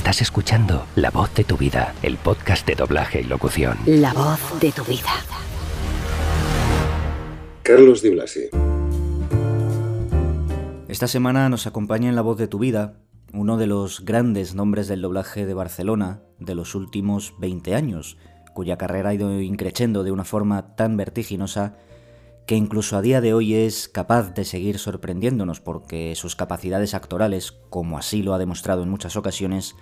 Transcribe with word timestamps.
Estás 0.00 0.22
escuchando 0.22 0.86
La 0.96 1.10
voz 1.10 1.34
de 1.34 1.44
tu 1.44 1.58
vida, 1.58 1.94
el 2.02 2.16
podcast 2.16 2.66
de 2.66 2.74
doblaje 2.74 3.20
y 3.20 3.24
locución. 3.24 3.76
La 3.84 4.14
voz 4.14 4.40
de 4.58 4.72
tu 4.72 4.82
vida. 4.82 5.10
Carlos 7.62 8.00
Di 8.00 8.08
Blasi. 8.08 8.48
Esta 10.88 11.06
semana 11.06 11.50
nos 11.50 11.66
acompaña 11.66 12.08
en 12.08 12.16
La 12.16 12.22
voz 12.22 12.38
de 12.38 12.48
tu 12.48 12.58
vida 12.58 12.94
uno 13.34 13.58
de 13.58 13.66
los 13.66 14.02
grandes 14.02 14.54
nombres 14.54 14.88
del 14.88 15.02
doblaje 15.02 15.44
de 15.44 15.52
Barcelona 15.52 16.22
de 16.38 16.54
los 16.54 16.74
últimos 16.74 17.34
20 17.38 17.74
años, 17.74 18.16
cuya 18.54 18.78
carrera 18.78 19.10
ha 19.10 19.14
ido 19.14 19.38
increciendo 19.42 20.02
de 20.02 20.12
una 20.12 20.24
forma 20.24 20.76
tan 20.76 20.96
vertiginosa 20.96 21.76
que 22.46 22.56
incluso 22.56 22.96
a 22.96 23.02
día 23.02 23.20
de 23.20 23.34
hoy 23.34 23.54
es 23.54 23.86
capaz 23.86 24.32
de 24.32 24.46
seguir 24.46 24.78
sorprendiéndonos 24.78 25.60
porque 25.60 26.14
sus 26.16 26.36
capacidades 26.36 26.94
actorales, 26.94 27.52
como 27.68 27.98
así 27.98 28.22
lo 28.22 28.32
ha 28.32 28.38
demostrado 28.38 28.82
en 28.82 28.88
muchas 28.88 29.14
ocasiones, 29.14 29.76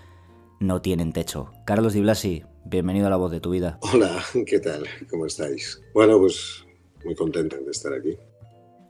no 0.60 0.82
tienen 0.82 1.12
techo. 1.12 1.50
Carlos 1.64 1.92
Di 1.92 2.00
Blasi, 2.00 2.42
bienvenido 2.64 3.06
a 3.06 3.10
La 3.10 3.16
Voz 3.16 3.30
de 3.30 3.40
tu 3.40 3.50
Vida. 3.50 3.78
Hola, 3.92 4.22
¿qué 4.46 4.58
tal? 4.58 4.84
¿Cómo 5.10 5.26
estáis? 5.26 5.80
Bueno, 5.94 6.18
pues 6.18 6.64
muy 7.04 7.14
contento 7.14 7.56
de 7.56 7.70
estar 7.70 7.92
aquí. 7.92 8.16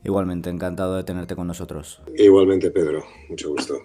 Igualmente, 0.04 0.48
encantado 0.48 0.96
de 0.96 1.04
tenerte 1.04 1.36
con 1.36 1.46
nosotros. 1.46 2.00
Igualmente, 2.16 2.70
Pedro, 2.70 3.04
mucho 3.28 3.50
gusto. 3.50 3.78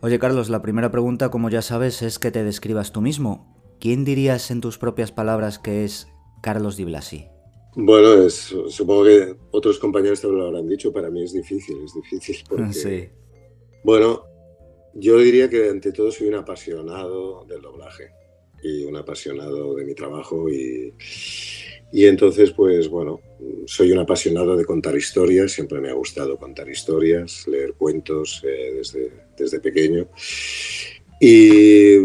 Oye, 0.00 0.18
Carlos, 0.18 0.50
la 0.50 0.62
primera 0.62 0.90
pregunta, 0.90 1.30
como 1.30 1.50
ya 1.50 1.62
sabes, 1.62 2.02
es 2.02 2.18
que 2.18 2.30
te 2.30 2.42
describas 2.44 2.92
tú 2.92 3.00
mismo. 3.00 3.54
¿Quién 3.78 4.04
dirías 4.04 4.50
en 4.50 4.60
tus 4.60 4.78
propias 4.78 5.12
palabras 5.12 5.58
que 5.58 5.84
es 5.84 6.08
Carlos 6.42 6.76
Di 6.76 6.84
Blasi? 6.84 7.26
Bueno, 7.76 8.14
es, 8.14 8.54
supongo 8.68 9.04
que 9.04 9.36
otros 9.50 9.78
compañeros 9.78 10.22
te 10.22 10.28
lo 10.28 10.46
habrán 10.46 10.66
dicho, 10.66 10.92
para 10.92 11.10
mí 11.10 11.22
es 11.22 11.34
difícil, 11.34 11.76
es 11.84 11.92
difícil 11.94 12.36
porque... 12.48 12.72
Sí. 12.72 13.08
Bueno, 13.84 14.22
yo 14.98 15.18
diría 15.18 15.48
que 15.48 15.68
ante 15.68 15.92
todo 15.92 16.10
soy 16.10 16.28
un 16.28 16.34
apasionado 16.34 17.44
del 17.44 17.60
doblaje 17.60 18.10
y 18.62 18.84
un 18.84 18.96
apasionado 18.96 19.74
de 19.74 19.84
mi 19.84 19.94
trabajo 19.94 20.48
y, 20.48 20.94
y 21.92 22.06
entonces 22.06 22.52
pues 22.52 22.88
bueno, 22.88 23.20
soy 23.66 23.92
un 23.92 23.98
apasionado 23.98 24.56
de 24.56 24.64
contar 24.64 24.96
historias, 24.96 25.52
siempre 25.52 25.80
me 25.80 25.90
ha 25.90 25.94
gustado 25.94 26.38
contar 26.38 26.68
historias, 26.68 27.46
leer 27.46 27.74
cuentos 27.74 28.42
eh, 28.44 28.74
desde, 28.76 29.12
desde 29.36 29.60
pequeño 29.60 30.08
y 31.20 31.98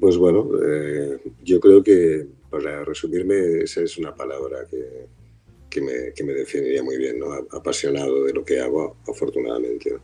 pues 0.00 0.16
bueno, 0.16 0.50
eh, 0.66 1.18
yo 1.42 1.60
creo 1.60 1.82
que 1.82 2.26
para 2.50 2.84
resumirme 2.84 3.62
esa 3.62 3.82
es 3.82 3.96
una 3.98 4.14
palabra 4.14 4.66
que, 4.68 5.06
que, 5.68 5.80
me, 5.80 6.12
que 6.14 6.24
me, 6.24 6.32
definiría 6.32 6.82
muy 6.82 6.96
bien, 6.96 7.18
¿no? 7.18 7.32
apasionado 7.52 8.24
de 8.24 8.32
lo 8.32 8.44
que 8.44 8.58
hago 8.58 8.96
afortunadamente. 9.06 9.92
¿no? 9.92 10.00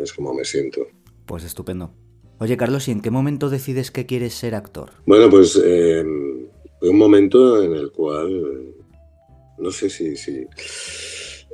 Es 0.00 0.12
como 0.12 0.34
me 0.34 0.44
siento. 0.44 0.86
Pues 1.26 1.44
estupendo. 1.44 1.94
Oye, 2.38 2.56
Carlos, 2.56 2.88
¿y 2.88 2.90
en 2.90 3.00
qué 3.00 3.10
momento 3.10 3.50
decides 3.50 3.90
que 3.90 4.06
quieres 4.06 4.34
ser 4.34 4.54
actor? 4.54 4.90
Bueno, 5.06 5.30
pues 5.30 5.60
eh, 5.62 6.04
fue 6.80 6.88
un 6.88 6.98
momento 6.98 7.62
en 7.62 7.74
el 7.74 7.92
cual, 7.92 8.74
no 9.58 9.70
sé 9.70 9.88
si, 9.88 10.16
si 10.16 10.44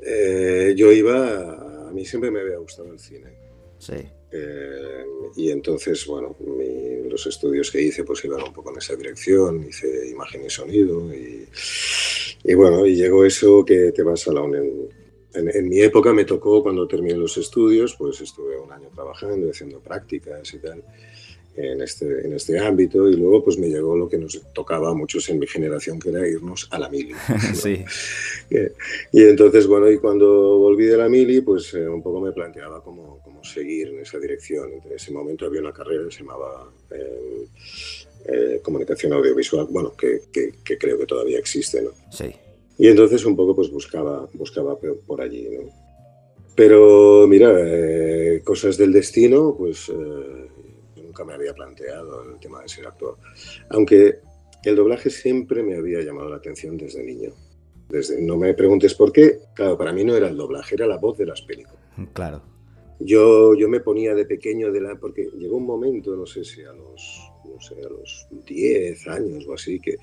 eh, 0.03 0.75
yo 0.77 0.91
iba, 0.91 1.89
a 1.89 1.93
mí 1.93 2.07
siempre 2.07 2.31
me 2.31 2.41
había 2.41 2.57
gustado 2.57 2.91
el 2.91 2.99
cine. 2.99 3.37
Sí. 3.79 4.09
Eh, 4.31 5.05
y 5.37 5.51
entonces, 5.51 6.07
bueno, 6.07 6.37
mi, 6.41 7.09
los 7.09 7.27
estudios 7.27 7.71
que 7.71 7.83
hice 7.83 8.05
pues 8.05 8.25
iban 8.25 8.43
un 8.43 8.53
poco 8.53 8.71
en 8.71 8.79
esa 8.79 8.97
dirección, 8.97 9.67
hice 9.69 10.09
imagen 10.09 10.45
y 10.45 10.51
sonido 10.51 11.13
y, 11.15 11.47
y 12.45 12.55
bueno, 12.55 12.87
y 12.87 12.97
llegó 12.97 13.25
eso 13.25 13.65
que 13.65 13.93
te 13.93 14.03
vas 14.03 14.27
a 14.29 14.33
la 14.33 14.43
en, 15.39 15.51
en, 15.55 15.69
mi 15.69 15.81
época 15.81 16.13
me 16.13 16.25
tocó, 16.25 16.63
cuando 16.63 16.87
terminé 16.87 17.17
los 17.17 17.37
estudios, 17.39 17.95
pues 17.97 18.21
estuve 18.21 18.59
un 18.59 18.73
año 18.73 18.89
trabajando 18.95 19.47
y 19.47 19.51
haciendo 19.51 19.81
prácticas 19.81 20.53
y 20.55 20.59
tal 20.59 20.83
en 21.59 21.83
este, 21.83 22.27
en 22.27 22.33
este 22.33 22.59
ámbito 22.59 23.09
y 23.09 23.17
luego 23.17 23.45
pues 23.45 23.59
me 23.59 23.69
llegó 23.69 23.97
lo 23.97 24.09
que 24.09 24.17
nos 24.17 24.41
tocaba 24.53 24.91
a 24.91 24.95
muchos 24.95 25.29
en 25.29 25.39
mi 25.39 25.47
generación, 25.47 25.99
que 25.99 26.11
era 26.11 26.27
irnos 26.27 26.69
a 26.71 26.79
la 26.79 26.89
mili. 26.89 27.13
¿no? 27.29 27.55
Sí. 27.55 27.85
Y 29.13 29.23
entonces, 29.25 29.67
bueno, 29.67 29.91
y 29.91 29.99
cuando 29.99 30.59
volví 30.59 30.87
de 30.87 30.97
la 30.97 31.09
mili, 31.09 31.41
pues 31.41 31.75
eh, 31.75 31.89
un 31.89 32.03
poco 32.03 32.21
me 32.21 32.33
planteaba 32.33 32.83
cómo, 32.83 33.21
cómo, 33.25 33.43
seguir 33.43 33.89
en 33.89 34.01
esa 34.01 34.19
dirección. 34.19 34.71
En 34.85 34.93
ese 34.93 35.13
momento 35.13 35.47
había 35.47 35.61
una 35.61 35.73
carrera 35.73 36.05
que 36.05 36.13
se 36.13 36.21
llamaba... 36.21 36.71
Eh, 36.91 37.47
eh, 38.31 38.61
comunicación 38.63 39.13
audiovisual, 39.15 39.69
bueno, 39.71 39.95
que, 39.97 40.23
que, 40.31 40.53
que, 40.63 40.77
creo 40.77 40.99
que 40.99 41.07
todavía 41.07 41.39
existe, 41.39 41.81
¿no? 41.81 41.93
Sí. 42.11 42.31
Y 42.79 42.87
entonces 42.87 43.25
un 43.25 43.37
poco 43.37 43.57
pues 43.57 43.71
buscaba, 43.71 44.29
buscaba 44.35 44.79
por 44.79 45.21
allí, 45.21 45.49
¿no? 45.51 45.71
Pero 46.55 47.27
mira, 47.29 47.55
eh, 47.57 48.41
cosas 48.45 48.77
del 48.77 48.93
destino, 48.93 49.55
pues 49.57 49.89
eh, 49.89 50.49
nunca 50.97 51.25
me 51.25 51.35
había 51.35 51.55
planteado 51.55 52.33
el 52.33 52.41
tema 52.41 52.63
de 52.63 52.69
ser 52.69 52.87
actor. 52.87 53.17
Aunque 53.71 54.19
el 54.65 54.77
doblaje 54.77 55.11
siempre 55.11 55.63
me 55.63 55.77
había 55.77 56.01
llamado 56.03 56.29
la 56.29 56.37
atención 56.37 56.77
desde 56.77 57.05
niño. 57.05 57.31
Desde, 57.89 58.21
no 58.21 58.37
me 58.37 58.55
preguntes 58.55 58.95
por 58.95 59.13
qué, 59.13 59.39
claro, 59.55 59.79
para 59.79 59.93
mí 59.93 60.05
no 60.05 60.17
era 60.17 60.29
el 60.29 60.37
doblaje, 60.37 60.75
era 60.75 60.87
la 60.87 60.99
voz 60.99 61.17
de 61.17 61.27
las 61.27 61.43
películas. 61.43 61.79
Claro. 62.13 62.43
Yo, 63.01 63.55
yo 63.55 63.69
me 63.69 63.79
ponía 63.79 64.15
de 64.15 64.27
pequeño, 64.27 64.73
de 64.73 64.81
la, 64.81 64.97
porque 64.97 65.29
llegó 65.39 65.57
un 65.57 65.67
momento, 65.67 66.17
no 66.17 66.27
sé 66.27 66.45
si 66.45 66.63
a 66.63 66.73
los 66.73 67.31
no 67.49 67.61
sé, 67.61 67.75
a 67.85 67.89
los 67.89 68.27
10 68.47 69.09
años 69.09 69.47
o 69.47 69.55
así, 69.55 69.81
que, 69.81 69.97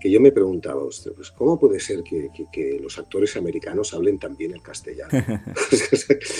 que 0.00 0.10
yo 0.10 0.20
me 0.20 0.32
preguntaba, 0.32 0.84
usted, 0.84 1.12
pues, 1.12 1.30
¿cómo 1.30 1.58
puede 1.58 1.80
ser 1.80 2.02
que, 2.02 2.28
que, 2.34 2.46
que, 2.52 2.78
los 2.80 2.98
actores 2.98 3.36
americanos 3.36 3.94
hablen 3.94 4.18
tan 4.18 4.36
bien 4.36 4.52
el 4.52 4.62
castellano? 4.62 5.10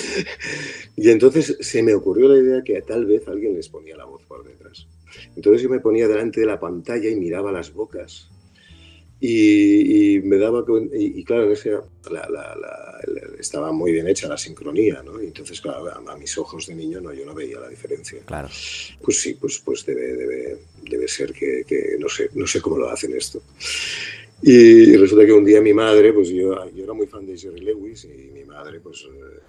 y 0.96 1.10
entonces 1.10 1.56
se 1.60 1.82
me 1.82 1.94
ocurrió 1.94 2.28
la 2.28 2.38
idea 2.38 2.62
que 2.62 2.80
tal 2.82 3.06
vez 3.06 3.26
alguien 3.28 3.54
les 3.54 3.68
ponía 3.68 3.96
la 3.96 4.04
voz 4.04 4.22
por 4.24 4.44
detrás. 4.44 4.86
Entonces 5.36 5.62
yo 5.62 5.68
me 5.68 5.80
ponía 5.80 6.08
delante 6.08 6.40
de 6.40 6.46
la 6.46 6.60
pantalla 6.60 7.08
y 7.08 7.16
miraba 7.16 7.52
las 7.52 7.72
bocas. 7.72 8.30
Y, 9.20 10.16
y 10.16 10.20
me 10.20 10.36
daba 10.36 10.64
y, 10.92 11.20
y 11.20 11.24
claro, 11.24 11.44
en 11.44 11.52
ese, 11.52 11.72
la, 11.72 12.28
la, 12.30 12.54
la, 12.54 13.00
estaba 13.38 13.72
muy 13.72 13.90
bien 13.90 14.06
hecha 14.06 14.28
la 14.28 14.38
sincronía, 14.38 15.02
¿no? 15.02 15.20
Y 15.20 15.26
entonces, 15.26 15.60
claro, 15.60 15.88
a, 15.88 16.12
a, 16.12 16.16
mis 16.16 16.38
ojos 16.38 16.66
de 16.66 16.74
niño 16.74 17.00
no, 17.00 17.12
yo 17.12 17.26
no 17.26 17.34
veía 17.34 17.58
la 17.58 17.68
diferencia. 17.68 18.20
Claro. 18.24 18.48
Pues 19.02 19.20
sí, 19.20 19.34
pues, 19.34 19.58
pues 19.64 19.84
debe, 19.84 20.14
debe, 20.14 20.58
debe 20.88 21.08
ser 21.08 21.32
que, 21.32 21.64
que, 21.66 21.96
no, 21.98 22.08
sé, 22.08 22.30
no 22.34 22.46
sé 22.46 22.60
cómo 22.60 22.78
lo 22.78 22.88
hacen 22.88 23.14
esto. 23.16 23.42
Y 24.40 24.96
resulta 24.96 25.26
que 25.26 25.32
un 25.32 25.44
día 25.44 25.60
mi 25.60 25.74
madre, 25.74 26.12
pues 26.12 26.28
yo, 26.28 26.70
yo 26.70 26.84
era 26.84 26.92
muy 26.92 27.08
fan 27.08 27.26
de 27.26 27.36
Jerry 27.36 27.60
Lewis 27.60 28.04
y 28.04 28.30
mi 28.32 28.44
madre, 28.44 28.78
pues 28.78 29.04
eh, 29.04 29.40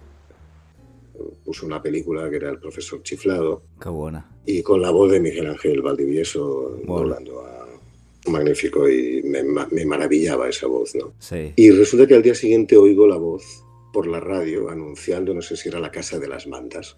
puso 1.44 1.66
una 1.66 1.82
película 1.82 2.30
que 2.30 2.38
era 2.38 2.50
El 2.50 2.60
profesor 2.60 3.04
chiflado. 3.04 3.64
Qué 3.80 3.90
buena. 3.90 4.30
Y 4.46 4.64
con 4.64 4.82
la 4.82 4.90
voz 4.90 5.12
de 5.12 5.20
Miguel 5.20 5.48
Ángel 5.48 5.82
Valdivieso 5.82 6.80
bueno. 6.86 7.14
hablando 7.14 7.46
a 7.46 7.49
magnífico 8.30 8.90
y 8.90 9.22
me, 9.24 9.44
me, 9.44 9.86
maravillaba 9.86 10.50
esa 10.50 10.68
voz, 10.68 10.96
¿no? 10.96 11.14
Sí. 11.20 11.54
Y 11.56 11.72
resulta 11.72 12.08
que 12.08 12.16
al 12.16 12.24
día 12.24 12.36
siguiente 12.36 12.78
oigo 12.78 13.08
la 13.08 13.18
voz 13.18 13.64
por 13.92 14.08
la 14.08 14.20
radio 14.20 14.70
anunciando, 14.70 15.34
no 15.34 15.42
sé 15.42 15.56
si 15.56 15.70
era 15.70 15.80
la 15.80 15.92
Casa 15.92 16.20
de 16.20 16.28
las 16.28 16.48
Mantas. 16.48 16.96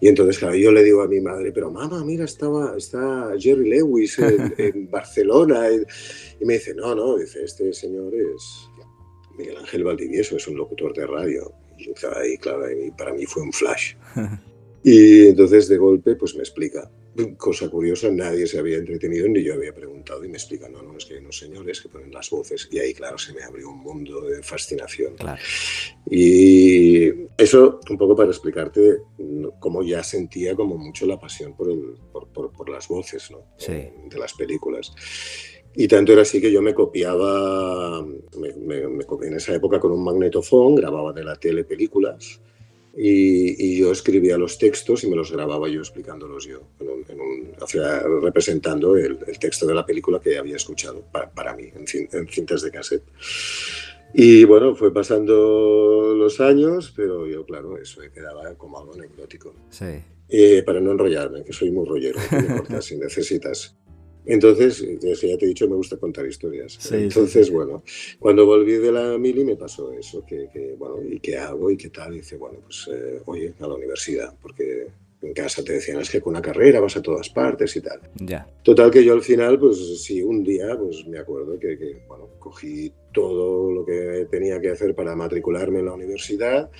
Y 0.00 0.08
entonces, 0.08 0.38
claro, 0.38 0.54
yo 0.56 0.72
le 0.72 0.82
digo 0.82 1.02
a 1.02 1.08
mi 1.08 1.20
madre, 1.20 1.52
pero 1.52 1.70
mamá, 1.70 2.04
mira, 2.04 2.24
estaba, 2.24 2.76
está 2.76 3.32
Jerry 3.38 3.68
Lewis 3.68 4.18
en, 4.18 4.54
en 4.58 4.90
Barcelona. 4.90 5.68
Y, 5.70 6.44
me 6.44 6.54
dice, 6.54 6.74
no, 6.74 6.94
no, 6.94 7.16
dice, 7.16 7.44
este 7.44 7.72
señor 7.72 8.14
es 8.14 8.68
Miguel 9.36 9.56
Ángel 9.58 9.84
Valdivieso, 9.84 10.36
es 10.36 10.48
un 10.48 10.56
locutor 10.56 10.94
de 10.94 11.06
radio. 11.06 11.52
Y, 11.78 11.90
y 11.90 12.38
claro, 12.38 12.70
y 12.70 12.90
para 12.92 13.12
mí 13.12 13.26
fue 13.26 13.42
un 13.42 13.52
flash. 13.52 13.94
y 14.82 15.28
entonces, 15.28 15.68
de 15.68 15.76
golpe, 15.76 16.16
pues 16.16 16.34
me 16.34 16.40
explica 16.40 16.90
cosa 17.36 17.68
curiosa, 17.68 18.10
nadie 18.10 18.46
se 18.46 18.58
había 18.58 18.78
entretenido 18.78 19.28
ni 19.28 19.42
yo 19.42 19.54
había 19.54 19.74
preguntado 19.74 20.24
y 20.24 20.28
me 20.28 20.34
explican, 20.34 20.72
no, 20.72 20.82
no, 20.82 20.96
es 20.96 21.04
que 21.04 21.14
hay 21.14 21.20
unos 21.20 21.38
señores 21.38 21.80
que 21.80 21.88
ponen 21.88 22.12
las 22.12 22.30
voces 22.30 22.68
y 22.70 22.78
ahí, 22.78 22.94
claro, 22.94 23.18
se 23.18 23.32
me 23.32 23.42
abrió 23.42 23.70
un 23.70 23.78
mundo 23.78 24.22
de 24.22 24.42
fascinación. 24.42 25.14
Claro. 25.16 25.40
Y 26.10 27.08
eso 27.36 27.80
un 27.88 27.98
poco 27.98 28.16
para 28.16 28.30
explicarte 28.30 28.98
cómo 29.58 29.82
ya 29.82 30.02
sentía 30.02 30.54
como 30.54 30.76
mucho 30.76 31.06
la 31.06 31.18
pasión 31.18 31.56
por, 31.56 31.70
el, 31.70 31.96
por, 32.12 32.28
por, 32.28 32.52
por 32.52 32.68
las 32.68 32.88
voces 32.88 33.30
¿no? 33.30 33.44
sí. 33.56 33.72
de 33.72 34.18
las 34.18 34.34
películas. 34.34 34.92
Y 35.76 35.88
tanto 35.88 36.12
era 36.12 36.22
así 36.22 36.40
que 36.40 36.52
yo 36.52 36.62
me 36.62 36.72
copiaba, 36.72 38.04
me, 38.38 38.52
me, 38.54 38.86
me 38.88 39.04
copié 39.04 39.28
en 39.28 39.34
esa 39.34 39.54
época 39.54 39.80
con 39.80 39.90
un 39.90 40.04
magnetofón, 40.04 40.76
grababa 40.76 41.12
de 41.12 41.24
la 41.24 41.34
tele 41.34 41.64
películas, 41.64 42.40
y, 42.96 43.66
y, 43.66 43.78
yo 43.78 43.90
escribía 43.90 44.38
los 44.38 44.58
textos 44.58 45.02
y 45.02 45.08
me 45.08 45.16
los 45.16 45.32
grababa 45.32 45.68
yo 45.68 45.80
explicándolos 45.80 46.46
yo, 46.46 46.62
en 46.78 46.88
un, 46.88 47.04
en 47.08 47.20
un, 47.20 47.54
sea, 47.66 48.02
representando 48.22 48.96
el, 48.96 49.18
el, 49.26 49.38
texto 49.38 49.66
de 49.66 49.74
la 49.74 49.84
película 49.84 50.20
que 50.20 50.38
había 50.38 50.56
escuchado 50.56 51.02
para, 51.10 51.30
para 51.30 51.54
mí 51.56 51.70
en, 51.74 51.84
en, 52.12 52.28
cintas 52.28 52.62
de 52.62 52.70
cassette. 52.70 53.04
Y 54.12 54.44
bueno, 54.44 54.76
fue 54.76 54.94
pasando 54.94 56.14
los 56.16 56.40
años, 56.40 56.92
pero 56.94 57.26
yo, 57.26 57.44
claro, 57.44 57.76
eso 57.78 58.00
me 58.00 58.12
quedaba 58.12 58.54
como 58.54 58.78
algo 58.78 58.94
anecdótico. 58.94 59.52
Sí. 59.70 60.02
Eh, 60.28 60.62
para 60.64 60.80
no 60.80 60.92
enrollarme, 60.92 61.44
que 61.44 61.52
soy 61.52 61.70
muy 61.70 61.86
rollero, 61.86 62.20
no 62.30 62.38
importa, 62.38 62.80
si 62.82 62.96
necesitas. 62.96 63.76
Entonces, 64.26 64.84
ya 65.00 65.36
te 65.36 65.44
he 65.44 65.48
dicho, 65.48 65.68
me 65.68 65.76
gusta 65.76 65.96
contar 65.96 66.26
historias. 66.26 66.76
Sí, 66.78 66.94
Entonces, 66.94 67.46
sí, 67.46 67.50
sí. 67.50 67.52
bueno, 67.52 67.82
cuando 68.18 68.46
volví 68.46 68.72
de 68.72 68.92
la 68.92 69.18
mili 69.18 69.44
me 69.44 69.56
pasó 69.56 69.92
eso, 69.92 70.24
que, 70.26 70.48
que, 70.52 70.74
bueno, 70.78 71.02
¿y 71.02 71.20
qué 71.20 71.36
hago 71.36 71.70
y 71.70 71.76
qué 71.76 71.90
tal? 71.90 72.14
Y 72.14 72.18
dice, 72.18 72.36
bueno, 72.36 72.58
pues, 72.62 72.88
eh, 72.92 73.20
oye, 73.26 73.54
a 73.60 73.66
la 73.66 73.74
universidad, 73.74 74.34
porque 74.40 74.88
en 75.20 75.32
casa 75.32 75.64
te 75.64 75.74
decían, 75.74 76.00
es 76.00 76.10
que 76.10 76.20
con 76.20 76.32
una 76.32 76.42
carrera 76.42 76.80
vas 76.80 76.96
a 76.96 77.02
todas 77.02 77.28
partes 77.30 77.74
y 77.76 77.80
tal. 77.80 78.00
Ya. 78.16 78.46
Total 78.62 78.90
que 78.90 79.04
yo 79.04 79.14
al 79.14 79.22
final, 79.22 79.58
pues 79.58 80.02
sí, 80.02 80.22
un 80.22 80.42
día, 80.44 80.76
pues 80.78 81.06
me 81.06 81.18
acuerdo 81.18 81.58
que, 81.58 81.78
que, 81.78 82.02
bueno, 82.06 82.28
cogí 82.38 82.92
todo 83.12 83.70
lo 83.70 83.84
que 83.84 84.26
tenía 84.30 84.60
que 84.60 84.70
hacer 84.70 84.94
para 84.94 85.16
matricularme 85.16 85.78
en 85.78 85.86
la 85.86 85.94
universidad, 85.94 86.70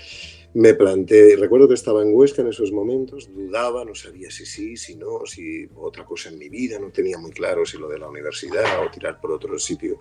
me 0.55 0.75
planteé, 0.75 1.37
recuerdo 1.37 1.67
que 1.67 1.75
estaba 1.75 2.03
en 2.03 2.15
Huesca 2.15 2.43
en 2.43 2.49
esos 2.49 2.71
momentos, 2.71 3.29
dudaba, 3.33 3.85
no 3.85 3.95
sabía 3.95 4.31
si 4.31 4.47
sí, 4.47 4.77
si 4.77 4.95
no, 4.95 5.27
si 5.27 5.69
otra 5.75 6.05
cosa 6.05 6.31
en 6.31 6.39
mi 6.39 6.49
vida, 6.49 6.79
no 6.79 6.91
tenía 6.91 7.19
muy 7.19 7.33
claro 7.33 7.67
si 7.67 7.77
lo 7.77 7.89
de 7.89 7.99
la 7.99 8.09
universidad 8.09 8.85
o 8.85 8.91
tirar 8.91 9.21
por 9.21 9.33
otro 9.33 9.59
sitio. 9.59 10.01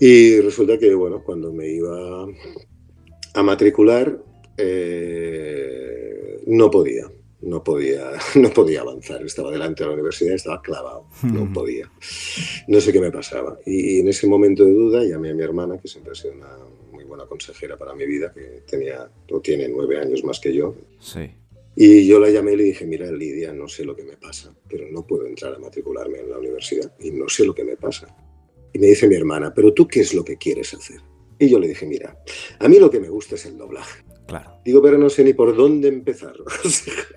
Y 0.00 0.40
resulta 0.40 0.78
que, 0.78 0.94
bueno, 0.94 1.22
cuando 1.22 1.52
me 1.52 1.68
iba 1.68 2.26
a 3.34 3.42
matricular, 3.42 4.18
eh, 4.56 6.42
no 6.46 6.70
podía, 6.70 7.10
no 7.42 7.62
podía, 7.62 8.12
no 8.36 8.50
podía 8.50 8.80
avanzar. 8.80 9.22
Estaba 9.24 9.50
delante 9.50 9.82
de 9.82 9.88
la 9.88 9.94
universidad, 9.94 10.34
estaba 10.34 10.62
clavado, 10.62 11.06
no 11.22 11.52
podía. 11.52 11.90
No 12.66 12.80
sé 12.80 12.92
qué 12.92 13.00
me 13.00 13.10
pasaba. 13.10 13.58
Y, 13.66 14.00
en 14.00 14.08
ese 14.08 14.26
momento 14.26 14.64
de 14.64 14.72
duda 14.72 15.04
llamé 15.04 15.30
a 15.30 15.34
mi 15.34 15.42
hermana, 15.42 15.78
que 15.78 15.88
siempre 15.88 16.12
ha 16.12 16.14
sido 16.14 16.32
una 16.34 16.56
buena 17.08 17.26
consejera 17.26 17.76
para 17.76 17.94
mi 17.94 18.06
vida, 18.06 18.32
que 18.32 18.62
tenía 18.66 19.10
o 19.30 19.40
tiene 19.40 19.68
nueve 19.68 19.98
años 19.98 20.22
más 20.22 20.38
que 20.38 20.54
yo. 20.54 20.76
Sí. 21.00 21.30
Y 21.74 22.06
yo 22.06 22.18
la 22.18 22.30
llamé 22.30 22.52
y 22.52 22.56
le 22.56 22.64
dije, 22.64 22.86
mira 22.86 23.10
Lidia, 23.10 23.52
no 23.52 23.68
sé 23.68 23.84
lo 23.84 23.96
que 23.96 24.02
me 24.02 24.16
pasa, 24.16 24.54
pero 24.68 24.86
no 24.90 25.06
puedo 25.06 25.26
entrar 25.26 25.54
a 25.54 25.58
matricularme 25.58 26.18
en 26.20 26.30
la 26.30 26.38
universidad 26.38 26.92
y 27.00 27.10
no 27.10 27.28
sé 27.28 27.44
lo 27.44 27.54
que 27.54 27.64
me 27.64 27.76
pasa. 27.76 28.14
Y 28.72 28.78
me 28.78 28.88
dice 28.88 29.08
mi 29.08 29.14
hermana, 29.14 29.52
pero 29.54 29.72
tú 29.72 29.86
qué 29.86 30.00
es 30.00 30.12
lo 30.12 30.24
que 30.24 30.36
quieres 30.36 30.74
hacer? 30.74 31.00
Y 31.38 31.48
yo 31.48 31.58
le 31.58 31.68
dije, 31.68 31.86
mira, 31.86 32.20
a 32.58 32.68
mí 32.68 32.78
lo 32.78 32.90
que 32.90 33.00
me 33.00 33.08
gusta 33.08 33.36
es 33.36 33.46
el 33.46 33.56
doblaje. 33.56 34.04
Claro. 34.26 34.60
Digo, 34.64 34.82
pero 34.82 34.98
no 34.98 35.08
sé 35.08 35.24
ni 35.24 35.32
por 35.32 35.56
dónde 35.56 35.88
empezar. 35.88 36.34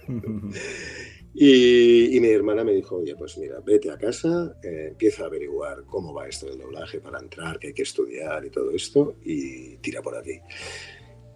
y, 1.34 2.16
y, 2.16 2.20
mi 2.20 2.28
hermana 2.28 2.64
me 2.64 2.74
dijo, 2.74 2.98
oye, 2.98 3.16
pues 3.16 3.38
mira, 3.38 3.62
vete 3.62 3.90
a 3.90 3.98
casa, 3.98 4.58
eh, 4.64 4.88
empieza 4.90 5.24
a 5.24 5.28
averiguar 5.28 5.86
cómo 5.86 6.14
va 6.14 6.28
esto 6.28 6.48
del 6.48 6.58
doblaje 6.58 7.00
para 7.00 7.20
entrar, 7.20 7.58
que 7.58 7.68
hay 7.68 7.74
que 7.74 7.84
estudiar 7.84 8.46
y 8.46 8.50
todo 8.50 8.72
esto, 8.72 9.16
y 9.24 9.78
tira 9.78 10.02
por 10.02 10.18
aquí. 10.18 10.40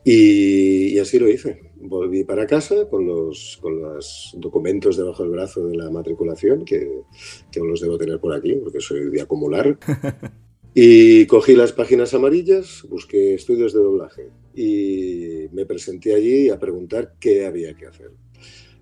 Y, 0.03 0.95
y, 0.95 0.99
así 0.99 1.17
lo 1.17 1.29
hice. 1.29 1.71
Volví 1.77 2.25
para 2.25 2.45
casa 2.45 2.87
con 2.89 3.07
los, 3.07 3.57
con 3.61 3.81
los 3.81 4.35
documentos 4.37 4.97
debajo 4.97 5.23
del 5.23 5.31
brazo 5.31 5.65
de 5.65 5.77
la 5.77 5.89
matriculación, 5.89 6.65
que, 6.65 7.01
que 7.49 7.59
aún 7.59 7.69
los 7.69 7.79
debo 7.79 7.97
tener 7.97 8.19
por 8.19 8.33
aquí, 8.35 8.53
porque 8.55 8.81
soy 8.81 9.09
de 9.09 9.21
acumular. 9.21 9.77
Y 10.77 11.25
cogí 11.27 11.55
las 11.55 11.71
páginas 11.71 12.13
amarillas, 12.13 12.85
busqué 12.89 13.33
estudios 13.33 13.71
de 13.71 13.79
doblaje 13.79 14.29
y 14.53 15.47
me 15.53 15.65
presenté 15.65 16.13
allí 16.13 16.49
a 16.49 16.59
preguntar 16.59 17.13
qué 17.17 17.45
había 17.45 17.73
que 17.77 17.85
hacer 17.85 18.11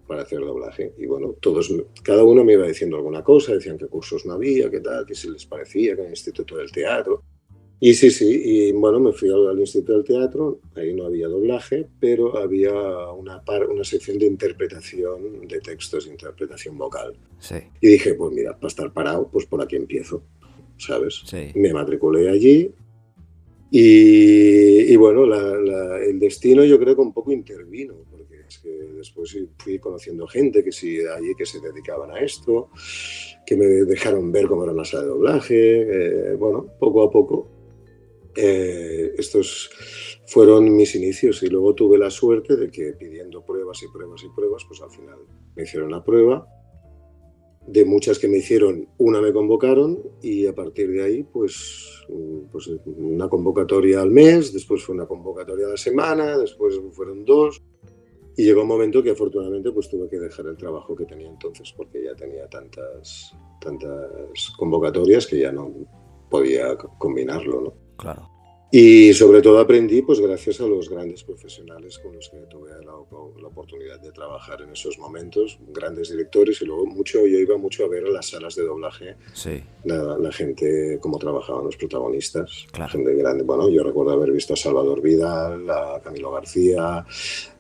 para 0.08 0.24
hacer 0.24 0.40
doblaje. 0.40 0.94
Y 0.98 1.06
bueno, 1.06 1.36
todos, 1.40 1.74
cada 2.04 2.24
uno 2.24 2.44
me 2.44 2.54
iba 2.54 2.68
diciendo 2.68 2.98
alguna 2.98 3.24
cosa, 3.24 3.54
decían 3.54 3.78
qué 3.78 3.88
cursos 3.88 4.26
no 4.26 4.34
había, 4.34 4.70
qué 4.70 4.80
tal, 4.80 5.06
qué 5.06 5.16
se 5.16 5.30
les 5.30 5.46
parecía, 5.46 5.96
que 5.96 6.02
en 6.02 6.08
el 6.08 6.14
Instituto 6.14 6.58
del 6.58 6.72
Teatro. 6.72 7.24
Y 7.80 7.94
sí, 7.96 8.12
sí, 8.12 8.42
y 8.46 8.72
bueno, 8.72 9.00
me 9.00 9.12
fui 9.12 9.30
al, 9.30 9.48
al 9.48 9.60
Instituto 9.60 9.94
del 9.94 10.04
Teatro, 10.04 10.60
ahí 10.76 10.94
no 10.94 11.06
había 11.06 11.28
doblaje, 11.28 11.88
pero 12.00 12.38
había 12.38 12.74
una, 13.12 13.44
par, 13.44 13.68
una 13.68 13.84
sección 13.84 14.18
de 14.18 14.26
interpretación 14.26 15.48
de 15.48 15.60
textos, 15.60 16.08
interpretación 16.08 16.78
vocal. 16.78 17.18
Sí. 17.40 17.56
Y 17.82 17.88
dije, 17.90 18.14
pues 18.14 18.32
mira, 18.32 18.56
para 18.56 18.68
estar 18.68 18.94
parado, 18.94 19.30
pues 19.30 19.46
por 19.46 19.62
aquí 19.62 19.76
empiezo. 19.76 20.24
¿sabes? 20.78 21.22
Sí. 21.26 21.52
Me 21.56 21.74
matriculé 21.74 22.30
allí 22.30 22.72
y, 23.76 24.94
y 24.94 24.96
bueno, 24.98 25.26
la, 25.26 25.42
la, 25.58 25.98
el 25.98 26.20
destino 26.20 26.64
yo 26.64 26.78
creo 26.78 26.96
que 26.96 27.02
un 27.02 27.12
poco 27.12 27.32
intervino, 27.32 28.06
porque 28.08 28.42
es 28.48 28.60
que 28.60 28.70
después 28.70 29.36
fui 29.58 29.80
conociendo 29.80 30.28
gente 30.28 30.64
que 30.64 30.72
sí 30.72 31.00
allí 31.00 31.34
que 31.36 31.48
se 31.48 31.60
dedicaban 31.60 32.12
a 32.12 32.20
esto, 32.20 32.70
que 33.44 33.58
me 33.58 33.66
dejaron 33.66 34.32
ver 34.32 34.46
cómo 34.46 34.64
era 34.64 34.74
una 34.74 34.86
sala 34.86 35.06
de 35.06 35.10
doblaje, 35.10 35.56
eh, 35.56 36.36
bueno, 36.36 36.68
poco 36.80 37.02
a 37.02 37.10
poco. 37.10 37.48
Eh, 38.36 39.16
estos 39.18 39.72
fueron 40.28 40.76
mis 40.76 40.94
inicios 40.94 41.42
y 41.42 41.48
luego 41.48 41.74
tuve 41.74 41.98
la 41.98 42.12
suerte 42.12 42.56
de 42.56 42.70
que 42.70 42.94
pidiendo 42.94 43.44
pruebas 43.44 43.82
y 43.82 43.88
pruebas 43.88 44.24
y 44.24 44.30
pruebas, 44.36 44.64
pues 44.68 44.84
al 44.84 44.92
final 44.92 45.18
me 45.56 45.64
hicieron 45.64 45.90
la 45.90 46.04
prueba 46.04 46.48
de 47.68 47.86
muchas 47.86 48.20
que 48.20 48.28
me 48.28 48.38
hicieron, 48.38 48.90
una 48.98 49.22
me 49.22 49.32
convocaron 49.32 50.00
y 50.22 50.46
a 50.48 50.54
partir 50.54 50.92
de 50.92 51.04
ahí, 51.04 51.24
pues, 51.24 52.06
pues 52.52 52.70
una 52.86 53.30
convocatoria 53.30 54.02
al 54.02 54.12
mes, 54.12 54.52
después 54.54 54.84
fue 54.84 54.96
una 54.96 55.06
convocatoria 55.06 55.68
a 55.68 55.70
la 55.70 55.78
semana, 55.78 56.38
después 56.38 56.80
fueron 56.92 57.24
dos. 57.26 57.62
Y 58.36 58.46
llegó 58.46 58.64
un 58.64 58.68
momento 58.68 59.04
que 59.04 59.12
afortunadamente 59.12 59.72
pues 59.72 59.88
tuve 59.90 60.10
que 60.10 60.18
dejar 60.18 60.48
el 60.48 60.58
trabajo 60.58 60.96
que 60.96 61.06
tenía 61.06 61.30
entonces 61.30 61.72
porque 61.78 62.04
ya 62.04 62.16
tenía 62.16 62.48
tantas, 62.48 63.32
tantas 63.62 64.50
convocatorias 64.58 65.28
que 65.28 65.40
ya 65.40 65.52
no 65.52 65.72
podía 66.32 66.76
combinarlo, 66.76 67.62
¿no? 67.62 67.74
Claro. 67.96 68.33
Y 68.76 69.14
sobre 69.14 69.44
todo 69.44 69.60
aprendí, 69.60 70.02
pues 70.02 70.20
gracias 70.20 70.60
a 70.60 70.66
los 70.66 70.90
grandes 70.90 71.24
profesionales 71.24 72.00
con 72.00 72.16
los 72.16 72.28
que 72.28 72.38
tuve 72.50 72.72
la, 72.84 72.94
la, 73.40 73.48
oportunidad 73.48 74.00
de 74.00 74.12
trabajar 74.12 74.64
en 74.64 74.72
esos 74.72 74.98
momentos, 74.98 75.60
grandes 75.68 76.10
directores, 76.10 76.60
y 76.60 76.66
luego 76.66 76.88
mucho, 76.88 77.20
yo 77.20 77.38
iba 77.38 77.56
mucho 77.56 77.86
a 77.86 77.88
ver 77.88 78.04
a 78.04 78.10
las 78.10 78.30
salas 78.30 78.56
de 78.56 78.64
doblaje, 78.64 79.16
sí. 79.36 79.62
la, 79.84 80.18
la, 80.18 80.32
gente, 80.32 80.98
cómo 81.00 81.20
trabajaban 81.20 81.66
los 81.66 81.78
protagonistas, 81.78 82.66
claro. 82.72 82.92
gente 82.92 83.14
grande. 83.14 83.44
Bueno, 83.44 83.70
yo 83.70 83.84
recuerdo 83.84 84.14
haber 84.14 84.32
visto 84.32 84.56
a 84.56 84.58
Salvador 84.58 85.04
Vidal, 85.04 85.70
a 85.70 86.02
Camilo 86.04 86.32
García, 86.32 87.06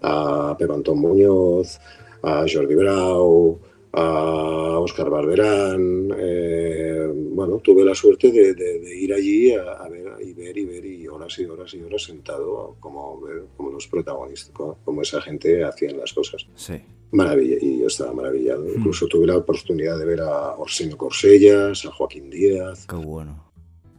a 0.01 0.55
Pepe 0.57 0.73
Antón 0.73 0.97
Muñoz, 0.97 1.77
a 2.23 2.43
Jordi 2.51 2.73
Brau, 2.73 3.59
a 3.93 4.79
Oscar 4.79 5.09
Barberán. 5.09 6.09
Eh, 6.17 7.07
bueno, 7.13 7.59
tuve 7.59 7.85
la 7.85 7.93
suerte 7.93 8.31
de, 8.31 8.53
de, 8.53 8.79
de 8.79 8.95
ir 8.95 9.13
allí 9.13 9.53
a, 9.53 9.73
a, 9.73 9.89
ver 9.89 10.02
y 10.23 10.33
ver 10.33 10.57
y 10.57 10.65
ver 10.65 10.85
y 10.85 11.07
horas 11.07 11.37
y 11.39 11.45
horas 11.45 11.73
y 11.73 11.81
horas 11.81 12.03
sentado 12.03 12.75
como, 12.79 13.21
como 13.57 13.71
los 13.71 13.87
protagonistas, 13.87 14.51
como, 14.51 14.77
como 14.83 15.01
esa 15.01 15.21
gente 15.21 15.63
hacían 15.63 15.97
las 15.97 16.13
cosas. 16.13 16.45
Sí. 16.55 16.81
Maravilla, 17.11 17.57
y 17.61 17.79
yo 17.79 17.87
estaba 17.87 18.13
maravillado. 18.13 18.63
Mm. 18.63 18.79
Incluso 18.79 19.07
tuve 19.07 19.27
la 19.27 19.37
oportunidad 19.37 19.99
de 19.99 20.05
ver 20.05 20.21
a 20.21 20.55
Orsenio 20.55 20.97
Corsellas, 20.97 21.85
a 21.85 21.91
Joaquín 21.91 22.29
Díaz. 22.29 22.87
Qué 22.87 22.95
bueno. 22.95 23.51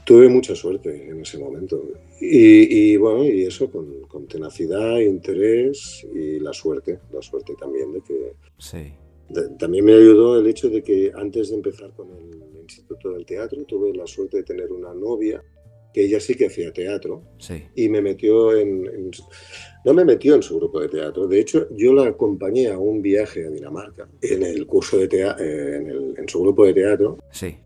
Tuve 0.04 0.28
mucha 0.28 0.54
suerte 0.54 1.08
en 1.08 1.20
ese 1.20 1.38
momento. 1.38 1.80
Y, 2.20 2.92
y 2.92 2.96
bueno, 2.96 3.24
y 3.24 3.44
eso 3.44 3.70
con, 3.70 4.02
con, 4.02 4.26
tenacidad, 4.26 4.98
interés 4.98 6.06
y 6.14 6.40
la 6.40 6.52
suerte, 6.52 6.98
la 7.12 7.22
suerte 7.22 7.54
también 7.54 7.92
de 7.92 8.00
que... 8.00 8.32
Sí 8.58 8.92
también 9.58 9.84
me 9.84 9.94
ayudó 9.94 10.38
el 10.38 10.46
hecho 10.46 10.68
de 10.68 10.82
que 10.82 11.12
antes 11.14 11.50
de 11.50 11.56
empezar 11.56 11.90
con 11.94 12.10
el 12.10 12.60
Instituto 12.62 13.10
del 13.10 13.26
Teatro 13.26 13.64
tuve 13.64 13.94
la 13.94 14.06
suerte 14.06 14.38
de 14.38 14.42
tener 14.42 14.72
una 14.72 14.94
novia 14.94 15.42
que 15.94 16.04
ella 16.04 16.18
sí 16.18 16.34
que 16.34 16.46
hacía 16.46 16.72
teatro 16.72 17.22
sí. 17.38 17.64
y 17.76 17.88
me 17.88 18.02
metió 18.02 18.54
en, 18.56 18.84
en, 18.86 19.10
no 19.84 19.94
me 19.94 20.04
metió 20.04 20.34
en 20.34 20.42
su 20.42 20.56
grupo 20.56 20.80
de 20.80 20.88
teatro 20.88 21.28
de 21.28 21.40
hecho 21.40 21.68
yo 21.70 21.94
la 21.94 22.08
acompañé 22.08 22.68
a 22.68 22.76
un 22.76 23.00
viaje 23.00 23.46
a 23.46 23.50
Dinamarca 23.50 24.08
en 24.20 24.42
el 24.42 24.66
curso 24.66 24.98
de 24.98 25.06
teatro 25.08 25.44
en, 25.44 25.88
el, 25.88 26.14
en, 26.18 26.28
su 26.28 26.42
grupo 26.42 26.66
de 26.66 26.74
teatro 26.74 27.18
sí. 27.30 27.56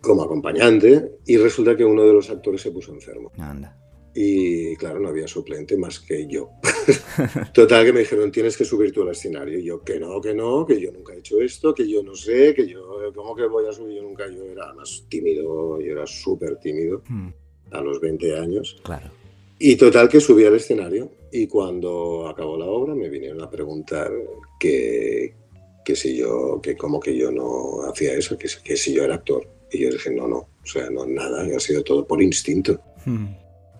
como 0.00 0.22
acompañante 0.22 1.18
y 1.26 1.36
resulta 1.36 1.76
que 1.76 1.84
uno 1.84 2.04
de 2.04 2.14
los 2.14 2.30
actores 2.30 2.62
se 2.62 2.72
puso 2.72 2.94
enfermo 2.94 3.30
anda 3.36 3.78
y 4.18 4.74
claro, 4.76 4.98
no 4.98 5.10
había 5.10 5.28
suplente 5.28 5.76
más 5.76 6.00
que 6.00 6.26
yo. 6.26 6.52
Total, 7.52 7.84
que 7.84 7.92
me 7.92 8.00
dijeron, 8.00 8.32
tienes 8.32 8.56
que 8.56 8.64
subir 8.64 8.90
tú 8.90 9.02
al 9.02 9.10
escenario. 9.10 9.58
Y 9.58 9.64
yo, 9.64 9.82
que 9.84 10.00
no, 10.00 10.22
que 10.22 10.32
no, 10.32 10.64
que 10.64 10.80
yo 10.80 10.90
nunca 10.90 11.12
he 11.12 11.18
hecho 11.18 11.38
esto, 11.38 11.74
que 11.74 11.86
yo 11.86 12.02
no 12.02 12.14
sé, 12.14 12.54
que 12.54 12.66
yo, 12.66 13.12
¿cómo 13.14 13.36
que 13.36 13.44
voy 13.44 13.66
a 13.68 13.72
subir? 13.72 13.96
Yo 13.96 14.02
nunca, 14.02 14.26
yo 14.30 14.42
era 14.44 14.72
más 14.72 15.04
tímido, 15.10 15.78
yo 15.82 15.92
era 15.92 16.06
súper 16.06 16.56
tímido 16.56 17.02
mm. 17.06 17.28
A 17.70 17.80
los 17.80 18.00
20 18.00 18.38
años. 18.38 18.76
Claro. 18.82 19.10
Y 19.58 19.76
total, 19.76 20.08
que 20.08 20.20
subí 20.20 20.44
al 20.44 20.56
escenario 20.56 21.10
y 21.32 21.46
cuando 21.46 22.28
acabó 22.28 22.56
la 22.56 22.66
obra 22.66 22.94
me 22.94 23.08
vinieron 23.08 23.42
a 23.42 23.50
preguntar 23.50 24.12
que, 24.60 25.34
que 25.84 25.96
si 25.96 26.16
yo, 26.16 26.60
que 26.62 26.76
cómo 26.76 27.00
que 27.00 27.16
yo 27.16 27.30
no 27.30 27.82
hacía 27.88 28.14
eso, 28.14 28.36
que, 28.36 28.48
que 28.62 28.76
si 28.76 28.92
yo 28.92 29.04
era 29.04 29.14
actor. 29.14 29.48
Y 29.72 29.80
yo 29.80 29.90
dije, 29.90 30.10
no, 30.10 30.28
no, 30.28 30.36
o 30.36 30.66
sea, 30.66 30.90
no, 30.90 31.06
nada, 31.06 31.44
ha 31.56 31.60
sido 31.60 31.82
todo 31.82 32.06
por 32.06 32.22
instinto. 32.22 32.80
Mm. 33.04 33.26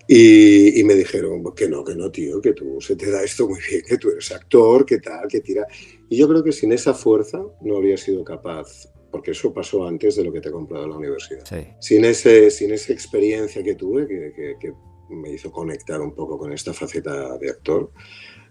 Y, 0.09 0.81
y, 0.81 0.85
me 0.85 0.95
dijeron 0.95 1.43
que 1.55 1.69
no, 1.69 1.83
que 1.85 1.97
no, 1.97 2.11
tío, 2.11 2.41
que 2.41 2.53
tú 2.53 2.81
se 2.81 2.95
te 2.95 3.11
da 3.11 3.25
esto 3.25 3.49
muy 3.49 3.59
bien, 3.69 3.83
que 3.87 3.99
tú 3.99 4.11
eres 4.11 4.31
actor, 4.31 4.87
que 4.87 4.99
tal, 4.99 5.27
que 5.29 5.41
tira. 5.41 5.67
Y 6.09 6.17
yo 6.17 6.29
creo 6.29 6.45
que 6.45 6.53
sin 6.53 6.73
esa 6.73 6.95
fuerza 6.95 7.43
no 7.61 7.77
habría 7.77 7.97
sido 7.97 8.23
capaz, 8.23 8.89
porque 9.17 9.31
eso 9.31 9.51
pasó 9.51 9.87
antes 9.87 10.15
de 10.17 10.25
lo 10.25 10.31
que 10.31 10.43
te 10.43 10.51
he 10.51 10.53
comprado 10.53 10.85
en 10.85 10.91
la 10.91 10.97
universidad. 10.99 11.43
Sí. 11.47 11.67
Sin, 11.81 12.05
ese, 12.05 12.51
sin 12.51 12.71
esa 12.71 12.93
experiencia 12.93 13.63
que 13.63 13.75
tuve, 13.75 14.07
que, 14.07 14.31
que, 14.37 14.57
que, 14.61 14.75
me 15.09 15.33
hizo 15.33 15.51
conectar 15.51 16.03
un 16.03 16.13
poco 16.13 16.37
con 16.37 16.53
esta 16.53 16.75
faceta 16.75 17.39
de 17.39 17.49
actor, 17.49 17.91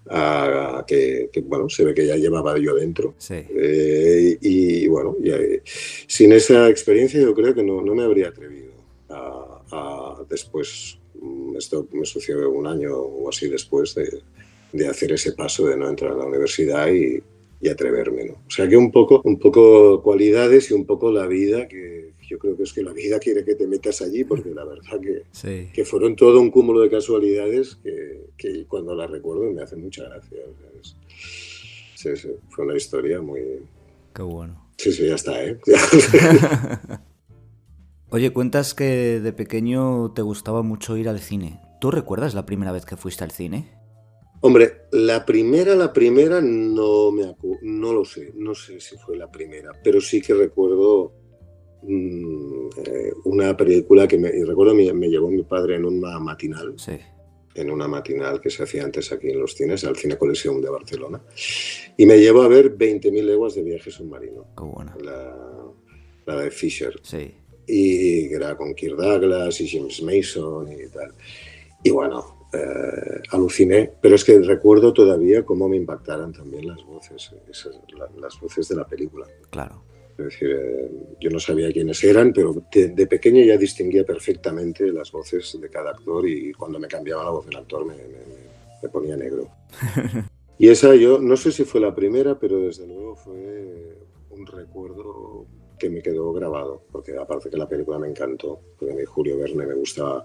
uh, 0.05 0.83
que, 0.87 1.29
que, 1.31 1.41
bueno, 1.41 1.69
se 1.69 1.83
ve 1.83 1.93
que 1.93 2.07
ya 2.07 2.15
llevaba 2.15 2.57
yo 2.57 2.73
dentro. 2.73 3.13
Sí. 3.19 3.35
Eh, 3.35 4.39
y 4.41 4.87
bueno, 4.87 5.15
y, 5.21 5.29
eh, 5.29 5.61
sin 5.65 6.31
esa 6.31 6.67
experiencia 6.67 7.21
yo 7.21 7.35
creo 7.35 7.53
que 7.53 7.61
no, 7.61 7.83
no 7.83 7.93
me 7.93 8.03
habría 8.03 8.29
atrevido 8.29 8.71
a, 9.09 9.61
a 9.71 10.25
después 10.27 10.97
esto 11.55 11.87
me 11.91 12.05
sucedió 12.05 12.49
un 12.49 12.65
año 12.65 12.95
o 12.97 13.29
así 13.29 13.47
después 13.49 13.93
de, 13.93 14.23
de, 14.73 14.87
hacer 14.87 15.11
ese 15.11 15.33
paso 15.33 15.67
de 15.67 15.77
no 15.77 15.87
entrar 15.87 16.13
a 16.13 16.17
la 16.17 16.25
universidad 16.25 16.87
y, 16.91 17.21
y 17.65 17.69
atreverme, 17.69 18.25
¿no? 18.25 18.33
O 18.47 18.51
sea 18.51 18.69
que 18.69 18.77
un 18.77 18.91
poco, 18.91 19.21
un 19.23 19.39
poco 19.39 20.03
cualidades 20.03 20.69
y 20.69 20.75
un 20.75 20.85
poco 20.85 21.11
la 21.11 21.25
vida 21.25 21.67
que 21.67 22.13
yo 22.27 22.37
creo 22.37 22.55
que 22.55 22.63
es 22.63 22.73
que 22.73 22.83
la 22.83 22.93
vida 22.93 23.17
quiere 23.17 23.43
que 23.43 23.55
te 23.55 23.65
metas 23.65 24.01
allí 24.01 24.23
porque 24.23 24.51
la 24.51 24.63
verdad 24.65 24.99
que, 25.01 25.71
que 25.73 25.85
fueron 25.85 26.15
todo 26.15 26.39
un 26.39 26.51
cúmulo 26.51 26.81
de 26.81 26.91
casualidades 26.91 27.77
que, 27.83 28.27
que 28.37 28.65
cuando 28.67 28.93
las 28.93 29.09
recuerdo 29.09 29.51
me 29.51 29.63
hace 29.63 29.75
mucha 29.75 30.03
gracia. 30.03 30.37
sí, 31.95 32.15
sí, 32.15 32.29
fue 32.49 32.65
una 32.65 32.77
historia 32.77 33.19
muy... 33.19 33.41
Qué 34.13 34.21
bueno. 34.21 34.69
Sí, 34.77 34.91
sí, 34.91 35.07
ya 35.07 35.15
está, 35.15 35.43
¿eh? 35.43 35.57
Oye, 38.09 38.31
cuentas 38.31 38.75
que 38.75 39.19
de 39.19 39.33
pequeño 39.33 40.11
te 40.13 40.21
gustaba 40.21 40.61
mucho 40.61 40.97
ir 40.97 41.09
al 41.09 41.19
cine. 41.19 41.59
¿Tú 41.81 41.89
recuerdas 41.89 42.35
la 42.35 42.45
primera 42.45 42.71
vez 42.71 42.85
que 42.85 42.95
fuiste 42.95 43.23
al 43.23 43.31
cine? 43.31 43.74
Hombre, 44.45 44.81
la 44.91 45.25
primera, 45.25 45.73
la 45.73 45.91
primera 45.91 46.39
no 46.39 47.09
me 47.09 47.35
no 47.63 47.93
lo 47.93 48.05
sé, 48.05 48.31
no 48.35 48.53
sé 48.53 48.79
si 48.79 48.95
fue 48.95 49.17
la 49.17 49.31
primera, 49.31 49.71
pero 49.83 49.99
sí 49.99 50.21
que 50.21 50.35
recuerdo 50.35 51.13
mm, 51.81 52.67
eh, 52.85 53.11
una 53.23 53.57
película 53.57 54.07
que 54.07 54.19
me 54.19 54.29
recuerdo 54.45 54.75
me, 54.75 54.93
me, 54.93 55.09
llevó 55.09 55.31
mi 55.31 55.41
padre 55.41 55.77
en 55.77 55.85
una 55.85 56.19
matinal. 56.19 56.75
Sí. 56.77 56.91
En 57.55 57.71
una 57.71 57.87
matinal 57.87 58.39
que 58.39 58.51
se 58.51 58.61
hacía 58.61 58.83
antes 58.83 59.11
aquí 59.11 59.29
en 59.29 59.39
los 59.39 59.55
cines, 59.55 59.83
al 59.83 59.95
Cine 59.95 60.15
Coliseum 60.15 60.61
de 60.61 60.69
Barcelona. 60.69 61.23
Y 61.97 62.05
me 62.05 62.19
llevó 62.19 62.43
a 62.43 62.47
ver 62.47 62.77
20.000 62.77 63.23
leguas 63.23 63.55
de 63.55 63.63
viaje 63.63 63.89
submarino. 63.89 64.45
Qué 64.55 64.63
buena. 64.63 64.95
La, 65.01 65.35
la 66.27 66.35
de 66.39 66.51
Fisher. 66.51 66.93
Sí. 67.01 67.33
Y 67.65 68.31
era 68.31 68.55
con 68.55 68.75
Kirk 68.75 68.95
Douglas 68.95 69.59
y 69.59 69.67
James 69.67 70.03
Mason 70.03 70.71
y 70.71 70.87
tal. 70.89 71.15
Y 71.83 71.89
bueno, 71.89 72.34
eh, 72.53 73.21
aluciné, 73.31 73.91
pero 74.01 74.15
es 74.15 74.23
que 74.23 74.39
recuerdo 74.39 74.93
todavía 74.93 75.43
cómo 75.43 75.67
me 75.67 75.77
impactaron 75.77 76.31
también 76.31 76.67
las 76.67 76.83
voces, 76.85 77.31
esas, 77.49 77.79
la, 77.97 78.09
las 78.19 78.39
voces 78.39 78.67
de 78.69 78.75
la 78.75 78.85
película. 78.85 79.25
Claro. 79.49 79.83
Es 80.17 80.25
decir, 80.25 80.49
eh, 80.51 80.91
yo 81.19 81.29
no 81.29 81.39
sabía 81.39 81.71
quiénes 81.73 82.01
eran, 82.03 82.31
pero 82.31 82.55
de, 82.71 82.89
de, 82.89 83.07
pequeño 83.07 83.43
ya 83.43 83.57
distinguía 83.57 84.05
perfectamente 84.05 84.89
las 84.91 85.11
voces 85.11 85.57
de 85.59 85.69
cada 85.69 85.91
actor 85.91 86.27
y 86.27 86.53
cuando 86.53 86.79
me 86.79 86.87
cambiaba 86.87 87.25
la 87.25 87.31
voz 87.31 87.45
del 87.45 87.57
actor 87.57 87.85
me, 87.85 87.95
me, 87.95 88.19
me 88.81 88.89
ponía 88.89 89.17
negro. 89.17 89.49
y 90.57 90.69
esa 90.69 90.95
yo, 90.95 91.19
no 91.19 91.35
sé 91.35 91.51
si 91.51 91.65
fue 91.65 91.81
la 91.81 91.93
primera, 91.93 92.39
pero 92.39 92.59
desde 92.59 92.87
luego 92.87 93.15
fue 93.17 93.97
un 94.29 94.45
recuerdo 94.45 95.45
que 95.77 95.89
me 95.89 96.01
quedó 96.01 96.33
grabado, 96.33 96.83
porque 96.91 97.17
aparte 97.17 97.49
que 97.49 97.57
la 97.57 97.67
película 97.67 97.99
me 97.99 98.07
encantó, 98.07 98.59
porque 98.77 98.93
a 98.93 98.95
mí 98.95 99.03
Julio 99.05 99.37
Verne 99.37 99.65
me 99.65 99.73
gustaba 99.73 100.23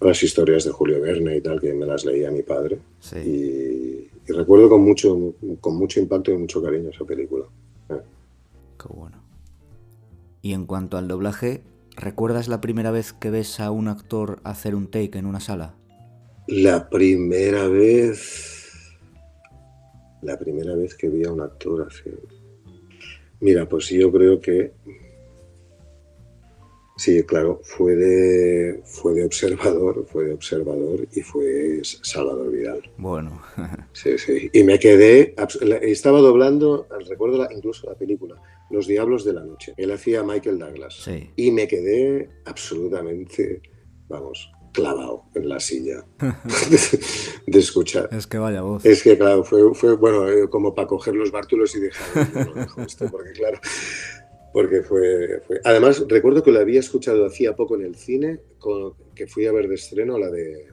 las 0.00 0.22
historias 0.22 0.64
de 0.64 0.70
Julio 0.70 1.00
Verne 1.00 1.36
y 1.36 1.40
tal, 1.40 1.60
que 1.60 1.72
me 1.72 1.86
las 1.86 2.04
leía 2.04 2.30
mi 2.30 2.42
padre. 2.42 2.78
Sí. 3.00 3.18
Y, 3.18 4.30
y, 4.30 4.32
recuerdo 4.32 4.68
con 4.68 4.82
mucho, 4.82 5.34
con 5.60 5.76
mucho 5.76 6.00
impacto 6.00 6.30
y 6.30 6.36
mucho 6.36 6.62
cariño 6.62 6.90
esa 6.90 7.04
película. 7.04 7.46
Eh. 7.90 8.00
Qué 8.80 8.88
bueno. 8.88 9.22
Y 10.42 10.52
en 10.52 10.66
cuanto 10.66 10.98
al 10.98 11.08
doblaje, 11.08 11.62
¿recuerdas 11.96 12.48
la 12.48 12.60
primera 12.60 12.90
vez 12.90 13.12
que 13.12 13.30
ves 13.30 13.60
a 13.60 13.70
un 13.70 13.88
actor 13.88 14.40
hacer 14.44 14.74
un 14.74 14.88
take 14.88 15.18
en 15.18 15.26
una 15.26 15.40
sala? 15.40 15.74
La 16.46 16.90
primera 16.90 17.68
vez... 17.68 18.60
La 20.20 20.38
primera 20.38 20.74
vez 20.74 20.94
que 20.94 21.08
vi 21.08 21.24
a 21.24 21.32
un 21.32 21.40
actor 21.40 21.86
hacer... 21.88 22.18
Mira, 23.44 23.68
pues 23.68 23.90
yo 23.90 24.10
creo 24.10 24.40
que 24.40 24.72
sí, 26.96 27.22
claro, 27.24 27.60
fue 27.62 27.94
de, 27.94 28.80
fue 28.86 29.12
de 29.12 29.26
observador, 29.26 30.06
fue 30.10 30.24
de 30.24 30.32
observador 30.32 31.06
y 31.12 31.20
fue 31.20 31.80
Salvador 31.82 32.50
Vidal. 32.50 32.90
Bueno. 32.96 33.42
sí, 33.92 34.16
sí. 34.16 34.48
Y 34.50 34.62
me 34.62 34.78
quedé, 34.78 35.34
estaba 35.82 36.20
doblando, 36.20 36.88
recuerdo 37.06 37.36
la, 37.36 37.52
incluso 37.52 37.86
la 37.86 37.96
película, 37.96 38.40
Los 38.70 38.86
Diablos 38.86 39.26
de 39.26 39.34
la 39.34 39.44
Noche. 39.44 39.74
Él 39.76 39.90
hacía 39.90 40.22
Michael 40.22 40.58
Douglas. 40.58 41.02
Sí. 41.04 41.28
Y 41.36 41.50
me 41.50 41.68
quedé 41.68 42.30
absolutamente, 42.46 43.60
vamos, 44.08 44.50
clavado 44.74 45.22
en 45.34 45.48
la 45.48 45.58
silla 45.60 46.04
de 47.46 47.58
escuchar. 47.58 48.08
Es 48.12 48.26
que 48.26 48.38
vaya 48.38 48.60
voz. 48.62 48.84
Es 48.84 49.02
que, 49.02 49.16
claro, 49.16 49.44
fue, 49.44 49.72
fue 49.74 49.96
bueno, 49.96 50.28
eh, 50.28 50.48
como 50.50 50.74
para 50.74 50.88
coger 50.88 51.14
los 51.14 51.30
bártulos 51.30 51.74
y 51.76 51.80
dejar 51.80 52.34
no 52.34 52.44
lo 52.52 52.54
dejo 52.54 52.82
esto, 52.82 53.08
porque 53.10 53.32
claro, 53.32 53.58
porque 54.52 54.82
fue, 54.82 55.40
fue, 55.46 55.60
Además, 55.64 56.04
recuerdo 56.08 56.42
que 56.42 56.50
lo 56.52 56.60
había 56.60 56.80
escuchado 56.80 57.24
hacía 57.26 57.56
poco 57.56 57.76
en 57.76 57.82
el 57.86 57.94
cine, 57.94 58.40
con, 58.58 58.94
que 59.14 59.26
fui 59.26 59.46
a 59.46 59.52
ver 59.52 59.68
de 59.68 59.76
estreno 59.76 60.18
la 60.18 60.30
de 60.30 60.68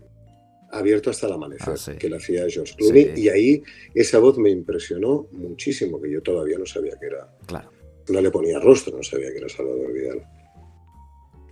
Abierto 0.74 1.10
hasta 1.10 1.27
el 1.27 1.34
amanecer, 1.34 1.74
Ah, 1.74 1.77
sí. 1.77 1.91
que 2.00 2.10
la 2.10 2.15
hacía 2.17 2.46
George 2.50 2.74
Clooney, 2.77 3.12
Sí. 3.15 3.22
y 3.24 3.29
ahí 3.29 3.63
esa 3.93 4.20
voz 4.20 4.38
me 4.38 4.50
impresionó 4.50 5.27
muchísimo, 5.31 6.01
que 6.01 6.10
yo 6.10 6.22
todavía 6.22 6.58
no 6.58 6.65
sabía 6.65 6.93
que 7.00 7.08
era, 7.08 7.27
Claro. 7.46 7.70
no 8.10 8.22
le 8.22 8.31
ponía 8.31 8.58
rostro, 8.60 8.96
no 8.96 9.03
sabía 9.03 9.31
que 9.31 9.38
era 9.39 9.50
Salvador 9.50 9.91
Vidal. 9.91 10.24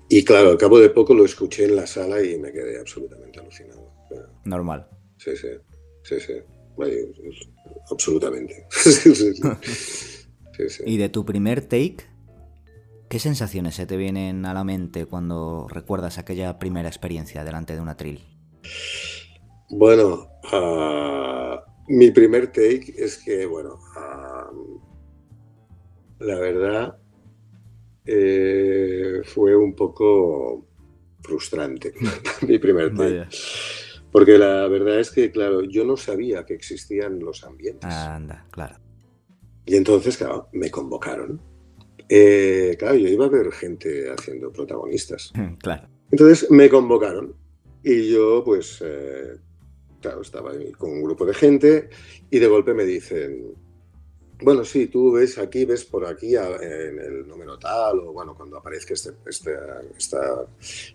Y 0.10 0.26
claro, 0.26 0.50
al 0.50 0.58
cabo 0.58 0.80
de 0.80 0.90
poco 0.90 1.14
lo 1.14 1.24
escuché 1.24 1.66
en 1.66 1.76
la 1.76 1.86
sala 1.86 2.22
y 2.24 2.38
me 2.40 2.52
quedé 2.52 2.80
absolutamente 2.80 3.40
alucinado. 3.40 3.94
Normal. 4.44 4.88
Sí, 5.18 5.38
sí, 5.38 5.50
sí, 6.04 6.20
sí. 6.20 6.34
Vaya, 6.76 6.96
absolutamente. 7.92 8.66
Sí, 8.72 8.92
sí, 8.92 9.14
sí. 9.14 9.42
Sí, 10.58 10.70
sí. 10.70 10.84
¿Y 10.86 10.98
de 10.98 11.10
tu 11.10 11.26
primer 11.26 11.62
take? 11.62 11.98
¿Qué 13.08 13.20
sensaciones 13.20 13.76
se 13.76 13.86
te 13.86 13.98
vienen 13.98 14.46
a 14.46 14.54
la 14.54 14.64
mente 14.64 15.06
cuando 15.06 15.68
recuerdas 15.70 16.18
aquella 16.18 16.60
primera 16.60 16.90
experiencia 16.90 17.44
delante 17.44 17.76
de 17.76 17.82
un 17.82 17.90
atril? 17.90 18.20
Bueno, 19.70 20.30
uh, 20.52 21.58
mi 21.88 22.12
primer 22.12 22.48
take 22.48 22.94
es 22.98 23.18
que, 23.18 23.46
bueno, 23.46 23.80
uh, 23.96 24.80
la 26.20 26.40
verdad 26.40 27.00
eh, 28.06 29.22
fue 29.26 29.56
un 29.56 29.76
poco 29.76 30.66
frustrante 31.22 31.94
mi 32.48 32.58
primer. 32.60 32.92
Vaya. 32.92 33.28
Porque 34.12 34.38
la 34.38 34.68
verdad 34.68 35.00
es 35.00 35.12
que, 35.12 35.32
claro, 35.32 35.64
yo 35.64 35.86
no 35.86 35.96
sabía 35.96 36.46
que 36.46 36.56
existían 36.56 37.20
los 37.20 37.44
ambientes. 37.44 37.94
Anda, 37.94 38.46
claro. 38.50 38.78
Y 39.66 39.76
entonces, 39.76 40.18
claro, 40.18 40.50
me 40.52 40.72
convocaron. 40.72 41.40
Eh, 42.08 42.76
claro, 42.80 42.96
yo 42.96 43.08
iba 43.08 43.26
a 43.26 43.30
ver 43.30 43.52
gente 43.52 44.10
haciendo 44.10 44.52
protagonistas. 44.52 45.32
Claro. 45.60 45.88
Entonces 46.12 46.50
me 46.50 46.70
convocaron 46.70 47.36
y 47.84 48.12
yo, 48.12 48.44
pues, 48.44 48.84
eh, 48.84 49.38
claro, 50.02 50.22
estaba 50.22 50.52
ahí 50.52 50.72
con 50.72 50.92
un 50.92 51.04
grupo 51.04 51.26
de 51.26 51.34
gente 51.34 51.90
y 52.32 52.40
de 52.40 52.48
golpe 52.48 52.74
me 52.74 52.84
dicen, 52.84 53.54
bueno, 54.42 54.64
sí, 54.64 54.88
tú 54.88 55.12
ves 55.12 55.38
aquí, 55.38 55.66
ves 55.66 55.86
por 55.86 56.06
aquí 56.06 56.36
en 56.36 57.00
el 57.00 57.28
número 57.28 57.58
tal, 57.60 58.00
o 58.00 58.14
bueno, 58.14 58.36
cuando 58.36 58.58
aparezca 58.58 58.94
este, 58.94 59.12
este, 59.26 59.52
esta, 59.98 60.46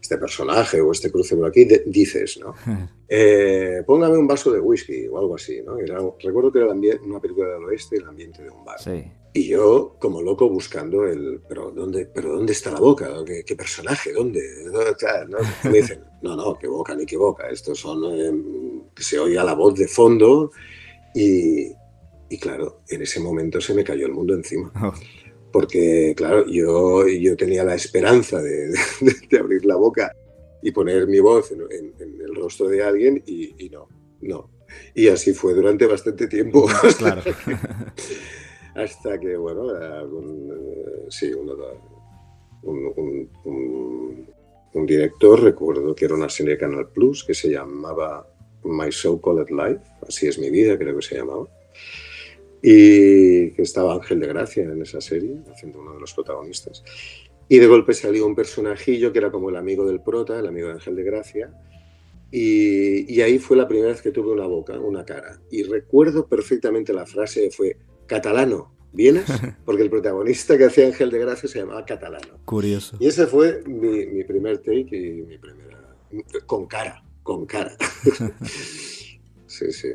este 0.00 0.18
personaje 0.18 0.80
o 0.80 0.92
este 0.92 1.10
cruce 1.10 1.36
por 1.36 1.46
aquí, 1.46 1.64
de, 1.64 1.82
dices, 1.86 2.38
¿no? 2.38 2.54
Eh, 3.06 3.82
póngame 3.86 4.16
un 4.16 4.26
vaso 4.26 4.50
de 4.50 4.58
whisky 4.58 5.06
o 5.08 5.18
algo 5.18 5.34
así, 5.34 5.60
¿no? 5.60 5.78
Era, 5.78 5.98
recuerdo 6.18 6.50
que 6.50 6.58
era 6.58 6.72
una 6.72 7.20
película 7.20 7.50
del 7.50 7.64
oeste, 7.64 7.96
el 7.96 8.08
ambiente 8.08 8.42
de 8.42 8.50
un 8.50 8.64
bar. 8.64 8.80
Sí. 8.80 9.04
Y 9.34 9.48
yo, 9.48 9.96
como 10.00 10.22
loco, 10.22 10.48
buscando 10.48 11.04
el. 11.06 11.40
¿Pero 11.46 11.70
dónde, 11.70 12.06
pero 12.06 12.32
dónde 12.32 12.52
está 12.52 12.70
la 12.70 12.80
boca? 12.80 13.08
¿Qué, 13.26 13.44
qué 13.44 13.54
personaje? 13.54 14.12
¿Dónde? 14.12 14.40
Claro, 14.98 15.28
¿no? 15.28 15.38
Me 15.70 15.78
dicen, 15.78 16.02
no, 16.22 16.34
no, 16.34 16.58
qué 16.58 16.66
boca, 16.66 16.94
ni 16.94 17.04
qué 17.04 17.16
boca. 17.16 17.48
Estos 17.50 17.78
son. 17.78 18.04
Eh, 18.14 18.88
que 18.94 19.02
se 19.02 19.18
oiga 19.18 19.44
la 19.44 19.54
voz 19.54 19.74
de 19.74 19.86
fondo. 19.86 20.50
Y, 21.14 21.72
y, 22.34 22.38
claro, 22.38 22.80
en 22.88 23.02
ese 23.02 23.20
momento 23.20 23.60
se 23.60 23.74
me 23.74 23.84
cayó 23.84 24.06
el 24.06 24.12
mundo 24.12 24.34
encima. 24.34 24.72
Oh. 24.82 24.92
Porque, 25.52 26.14
claro, 26.16 26.46
yo, 26.48 27.06
yo 27.06 27.36
tenía 27.36 27.62
la 27.62 27.76
esperanza 27.76 28.42
de, 28.42 28.70
de, 28.70 29.14
de 29.30 29.38
abrir 29.38 29.64
la 29.64 29.76
boca 29.76 30.12
y 30.60 30.72
poner 30.72 31.06
mi 31.06 31.20
voz 31.20 31.52
en, 31.52 31.60
en, 31.60 31.94
en 32.00 32.20
el 32.20 32.34
rostro 32.34 32.66
de 32.66 32.82
alguien 32.82 33.22
y, 33.24 33.64
y 33.64 33.70
no, 33.70 33.86
no. 34.22 34.50
Y 34.94 35.06
así 35.06 35.32
fue 35.32 35.54
durante 35.54 35.86
bastante 35.86 36.26
tiempo. 36.26 36.66
Claro. 36.98 37.22
hasta 38.74 39.20
que, 39.20 39.36
bueno, 39.36 39.68
algún, 39.68 40.50
eh, 40.50 41.06
sí, 41.08 41.32
uno, 41.32 41.54
un, 42.62 42.92
un, 42.96 43.30
un, 43.44 44.26
un, 44.72 44.86
director, 44.86 45.40
recuerdo 45.40 45.94
que 45.94 46.06
era 46.06 46.14
una 46.14 46.28
serie 46.28 46.54
de 46.54 46.58
Canal 46.58 46.88
Plus 46.88 47.24
que 47.24 47.34
se 47.34 47.50
llamaba 47.50 48.26
My 48.64 48.90
So 48.90 49.20
Called 49.20 49.50
Life, 49.50 49.82
así 50.08 50.26
es 50.26 50.38
mi 50.38 50.50
vida, 50.50 50.76
creo 50.76 50.96
que 50.96 51.02
se 51.02 51.16
llamaba, 51.16 51.46
y 52.66 53.50
que 53.50 53.60
estaba 53.60 53.92
Ángel 53.92 54.20
de 54.20 54.26
Gracia 54.26 54.62
en 54.62 54.80
esa 54.80 54.98
serie, 54.98 55.36
haciendo 55.52 55.80
uno 55.80 55.92
de 55.92 56.00
los 56.00 56.14
protagonistas. 56.14 56.82
Y 57.46 57.58
de 57.58 57.66
golpe 57.66 57.92
salió 57.92 58.26
un 58.26 58.34
personajillo 58.34 59.12
que 59.12 59.18
era 59.18 59.30
como 59.30 59.50
el 59.50 59.56
amigo 59.56 59.84
del 59.84 60.00
prota, 60.00 60.40
el 60.40 60.46
amigo 60.46 60.68
de 60.68 60.74
Ángel 60.74 60.96
de 60.96 61.02
Gracia, 61.02 61.52
y, 62.30 63.14
y, 63.14 63.20
ahí 63.20 63.38
fue 63.38 63.58
la 63.58 63.68
primera 63.68 63.90
vez 63.90 64.00
que 64.00 64.10
tuve 64.10 64.32
una 64.32 64.46
boca, 64.46 64.80
una 64.80 65.04
cara. 65.04 65.40
Y 65.50 65.62
recuerdo 65.62 66.26
perfectamente 66.26 66.94
la 66.94 67.04
frase, 67.04 67.50
fue, 67.50 67.76
catalano, 68.06 68.74
¿vienes? 68.92 69.26
Porque 69.66 69.82
el 69.82 69.90
protagonista 69.90 70.56
que 70.56 70.64
hacía 70.64 70.86
Ángel 70.86 71.10
de 71.10 71.18
Gracia 71.18 71.48
se 71.48 71.60
llamaba 71.60 71.84
catalano. 71.84 72.40
Curioso. 72.46 72.96
Y 72.98 73.06
ese 73.06 73.26
fue 73.26 73.62
mi, 73.66 74.06
mi 74.06 74.24
primer 74.24 74.58
take 74.58 74.96
y 74.96 75.22
mi 75.22 75.36
primera... 75.36 75.94
Con 76.46 76.66
cara, 76.66 77.04
con 77.22 77.44
cara. 77.44 77.76
sí, 79.46 79.70
sí. 79.70 79.90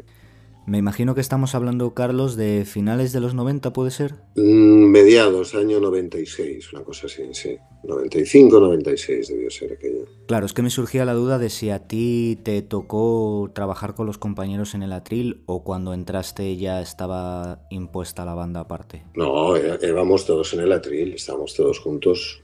Me 0.69 0.77
imagino 0.77 1.15
que 1.15 1.21
estamos 1.21 1.55
hablando, 1.55 1.95
Carlos, 1.95 2.35
de 2.35 2.63
finales 2.63 3.11
de 3.11 3.19
los 3.19 3.33
90, 3.33 3.73
¿puede 3.73 3.89
ser? 3.89 4.13
Mm, 4.35 4.91
mediados, 4.91 5.55
año 5.55 5.79
96, 5.79 6.73
una 6.73 6.83
cosa 6.83 7.07
así, 7.07 7.23
sí. 7.31 7.57
95, 7.85 8.59
96 8.59 9.29
debió 9.29 9.49
ser 9.49 9.73
aquello. 9.73 10.05
Claro, 10.27 10.45
es 10.45 10.53
que 10.53 10.61
me 10.61 10.69
surgía 10.69 11.05
la 11.05 11.15
duda 11.15 11.39
de 11.39 11.49
si 11.49 11.71
a 11.71 11.87
ti 11.87 12.37
te 12.43 12.61
tocó 12.61 13.49
trabajar 13.55 13.95
con 13.95 14.05
los 14.05 14.19
compañeros 14.19 14.75
en 14.75 14.83
el 14.83 14.93
atril 14.93 15.41
o 15.47 15.63
cuando 15.63 15.91
entraste 15.95 16.55
ya 16.55 16.81
estaba 16.81 17.65
impuesta 17.71 18.23
la 18.23 18.35
banda 18.35 18.59
aparte. 18.59 19.03
No, 19.15 19.55
íbamos 19.57 20.27
todos 20.27 20.53
en 20.53 20.59
el 20.59 20.71
atril, 20.71 21.13
estábamos 21.13 21.55
todos 21.55 21.79
juntos. 21.79 22.43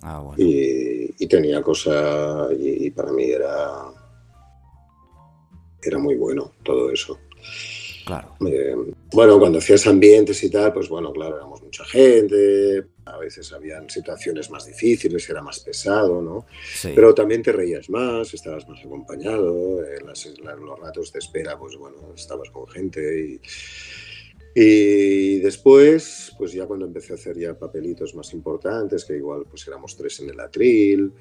Ah, 0.00 0.20
bueno. 0.20 0.36
y, 0.38 1.26
tenía 1.26 1.60
cosa, 1.60 2.48
y, 2.58 2.86
y 2.86 2.90
para 2.90 3.12
mí 3.12 3.24
era, 3.24 3.82
era 5.82 5.98
muy 5.98 6.16
bueno 6.16 6.52
todo 6.62 6.90
eso. 6.90 7.18
Claro. 8.06 8.36
Eh, 8.46 8.76
bueno, 9.12 9.36
cuando 9.40 9.58
hacías 9.58 9.84
ambientes 9.88 10.42
y 10.44 10.48
tal, 10.48 10.72
pues 10.72 10.88
bueno, 10.88 11.12
claro, 11.12 11.38
éramos 11.38 11.60
mucha 11.60 11.84
gente, 11.84 12.84
a 13.04 13.18
veces 13.18 13.52
habían 13.52 13.90
situaciones 13.90 14.48
más 14.48 14.64
difíciles, 14.64 15.28
era 15.28 15.42
más 15.42 15.58
pesado, 15.58 16.22
¿no? 16.22 16.46
Sí. 16.72 16.92
Pero 16.94 17.12
también 17.12 17.42
te 17.42 17.50
reías 17.50 17.90
más, 17.90 18.32
estabas 18.32 18.68
más 18.68 18.78
acompañado, 18.84 19.84
en 19.84 20.06
las, 20.06 20.24
los 20.26 20.78
ratos 20.78 21.12
de 21.12 21.18
espera, 21.18 21.58
pues 21.58 21.76
bueno, 21.76 21.96
estabas 22.14 22.48
con 22.50 22.68
gente 22.68 23.20
y, 23.20 23.40
y 24.54 25.40
después, 25.40 26.32
pues 26.38 26.52
ya 26.52 26.64
cuando 26.64 26.86
empecé 26.86 27.12
a 27.12 27.16
hacer 27.16 27.36
ya 27.36 27.58
papelitos 27.58 28.14
más 28.14 28.32
importantes, 28.32 29.04
que 29.04 29.16
igual 29.16 29.46
pues 29.50 29.66
éramos 29.66 29.96
tres 29.96 30.20
en 30.20 30.30
el 30.30 30.38
atril, 30.38 31.12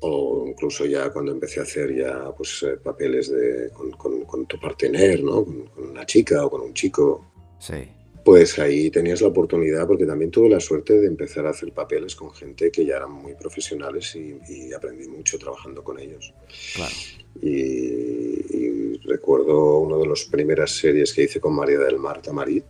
o 0.00 0.46
incluso 0.46 0.84
ya 0.84 1.10
cuando 1.10 1.32
empecé 1.32 1.60
a 1.60 1.64
hacer 1.64 1.94
ya 1.94 2.32
pues 2.36 2.62
eh, 2.62 2.76
papeles 2.82 3.30
de, 3.30 3.70
con, 3.72 3.90
con, 3.92 4.24
con, 4.24 4.46
tu 4.46 4.58
partener, 4.58 5.22
¿no? 5.22 5.44
Con, 5.44 5.66
con, 5.66 5.90
una 5.90 6.04
chica 6.04 6.44
o 6.44 6.50
con 6.50 6.60
un 6.60 6.74
chico. 6.74 7.24
Sí. 7.58 7.88
Pues 8.24 8.58
ahí 8.58 8.90
tenías 8.90 9.20
la 9.20 9.28
oportunidad, 9.28 9.86
porque 9.86 10.04
también 10.04 10.32
tuve 10.32 10.48
la 10.48 10.58
suerte 10.58 10.98
de 10.98 11.06
empezar 11.06 11.46
a 11.46 11.50
hacer 11.50 11.72
papeles 11.72 12.16
con 12.16 12.32
gente 12.32 12.72
que 12.72 12.84
ya 12.84 12.96
eran 12.96 13.12
muy 13.12 13.34
profesionales 13.34 14.16
y, 14.16 14.36
y 14.48 14.72
aprendí 14.72 15.06
mucho 15.06 15.38
trabajando 15.38 15.84
con 15.84 15.98
ellos. 16.00 16.34
Claro. 16.74 16.94
Y, 17.40 17.48
y, 17.48 19.00
recuerdo 19.04 19.78
una 19.78 19.96
de 19.98 20.08
las 20.08 20.24
primeras 20.24 20.72
series 20.72 21.14
que 21.14 21.22
hice 21.22 21.38
con 21.38 21.54
María 21.54 21.78
del 21.78 21.98
Mar 21.98 22.20
Tamarit, 22.20 22.64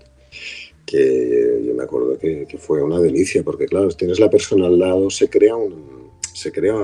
que 0.85 1.63
yo 1.65 1.75
me 1.75 1.85
acuerdo 1.85 2.19
que, 2.19 2.47
que 2.47 2.59
fue 2.59 2.83
una 2.83 3.01
delicia, 3.01 3.43
porque 3.43 3.65
claro, 3.65 3.89
tienes 3.89 4.21
la 4.21 4.29
persona 4.29 4.67
al 4.67 4.79
lado, 4.79 5.09
se 5.09 5.31
crea 5.31 5.57
un, 5.57 6.06
se 6.37 6.53
crea 6.53 6.75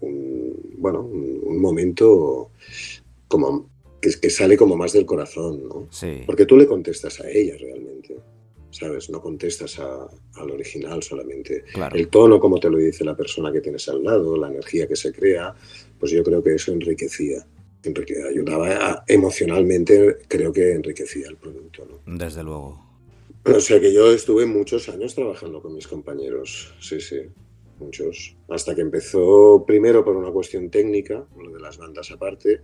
un, 0.00 0.74
bueno, 0.78 1.02
un, 1.02 1.40
un 1.44 1.60
momento 1.60 2.50
como 3.28 3.70
que, 4.00 4.10
que, 4.20 4.28
sale 4.28 4.56
como 4.56 4.76
más 4.76 4.92
del 4.92 5.06
corazón, 5.06 5.68
¿no? 5.68 5.88
Sí. 5.92 6.22
Porque 6.26 6.46
tú 6.46 6.56
le 6.56 6.66
contestas 6.66 7.20
a 7.20 7.30
ella 7.30 7.54
realmente, 7.56 8.16
¿sabes? 8.72 9.08
No 9.08 9.20
contestas 9.20 9.78
a, 9.78 10.08
al 10.34 10.50
original 10.50 11.00
solamente. 11.00 11.62
Claro. 11.72 11.94
El 11.94 12.08
tono, 12.08 12.40
como 12.40 12.58
te 12.58 12.68
lo 12.68 12.78
dice 12.78 13.04
la 13.04 13.16
persona 13.16 13.52
que 13.52 13.60
tienes 13.60 13.88
al 13.88 14.02
lado, 14.02 14.36
la 14.36 14.48
energía 14.48 14.88
que 14.88 14.96
se 14.96 15.12
crea, 15.12 15.54
pues 16.00 16.10
yo 16.10 16.24
creo 16.24 16.42
que 16.42 16.54
eso 16.54 16.72
enriquecía. 16.72 17.46
Enrique, 17.84 18.14
ayudaba 18.28 18.68
a, 18.68 19.04
emocionalmente, 19.06 20.18
creo 20.26 20.52
que 20.52 20.72
enriquecía 20.72 21.28
el 21.28 21.36
producto, 21.36 21.86
¿no? 21.86 22.18
Desde 22.18 22.42
luego. 22.42 22.84
O 23.44 23.60
sea 23.60 23.80
que 23.80 23.92
yo 23.92 24.12
estuve 24.12 24.44
muchos 24.44 24.88
años 24.88 25.14
trabajando 25.14 25.62
con 25.62 25.72
mis 25.72 25.86
compañeros, 25.86 26.74
sí, 26.80 27.00
sí 27.00 27.20
muchos, 27.80 28.36
hasta 28.48 28.74
que 28.74 28.82
empezó 28.82 29.64
primero 29.66 30.04
por 30.04 30.16
una 30.16 30.30
cuestión 30.30 30.70
técnica, 30.70 31.26
lo 31.36 31.50
de 31.50 31.60
las 31.60 31.78
bandas 31.78 32.10
aparte, 32.10 32.60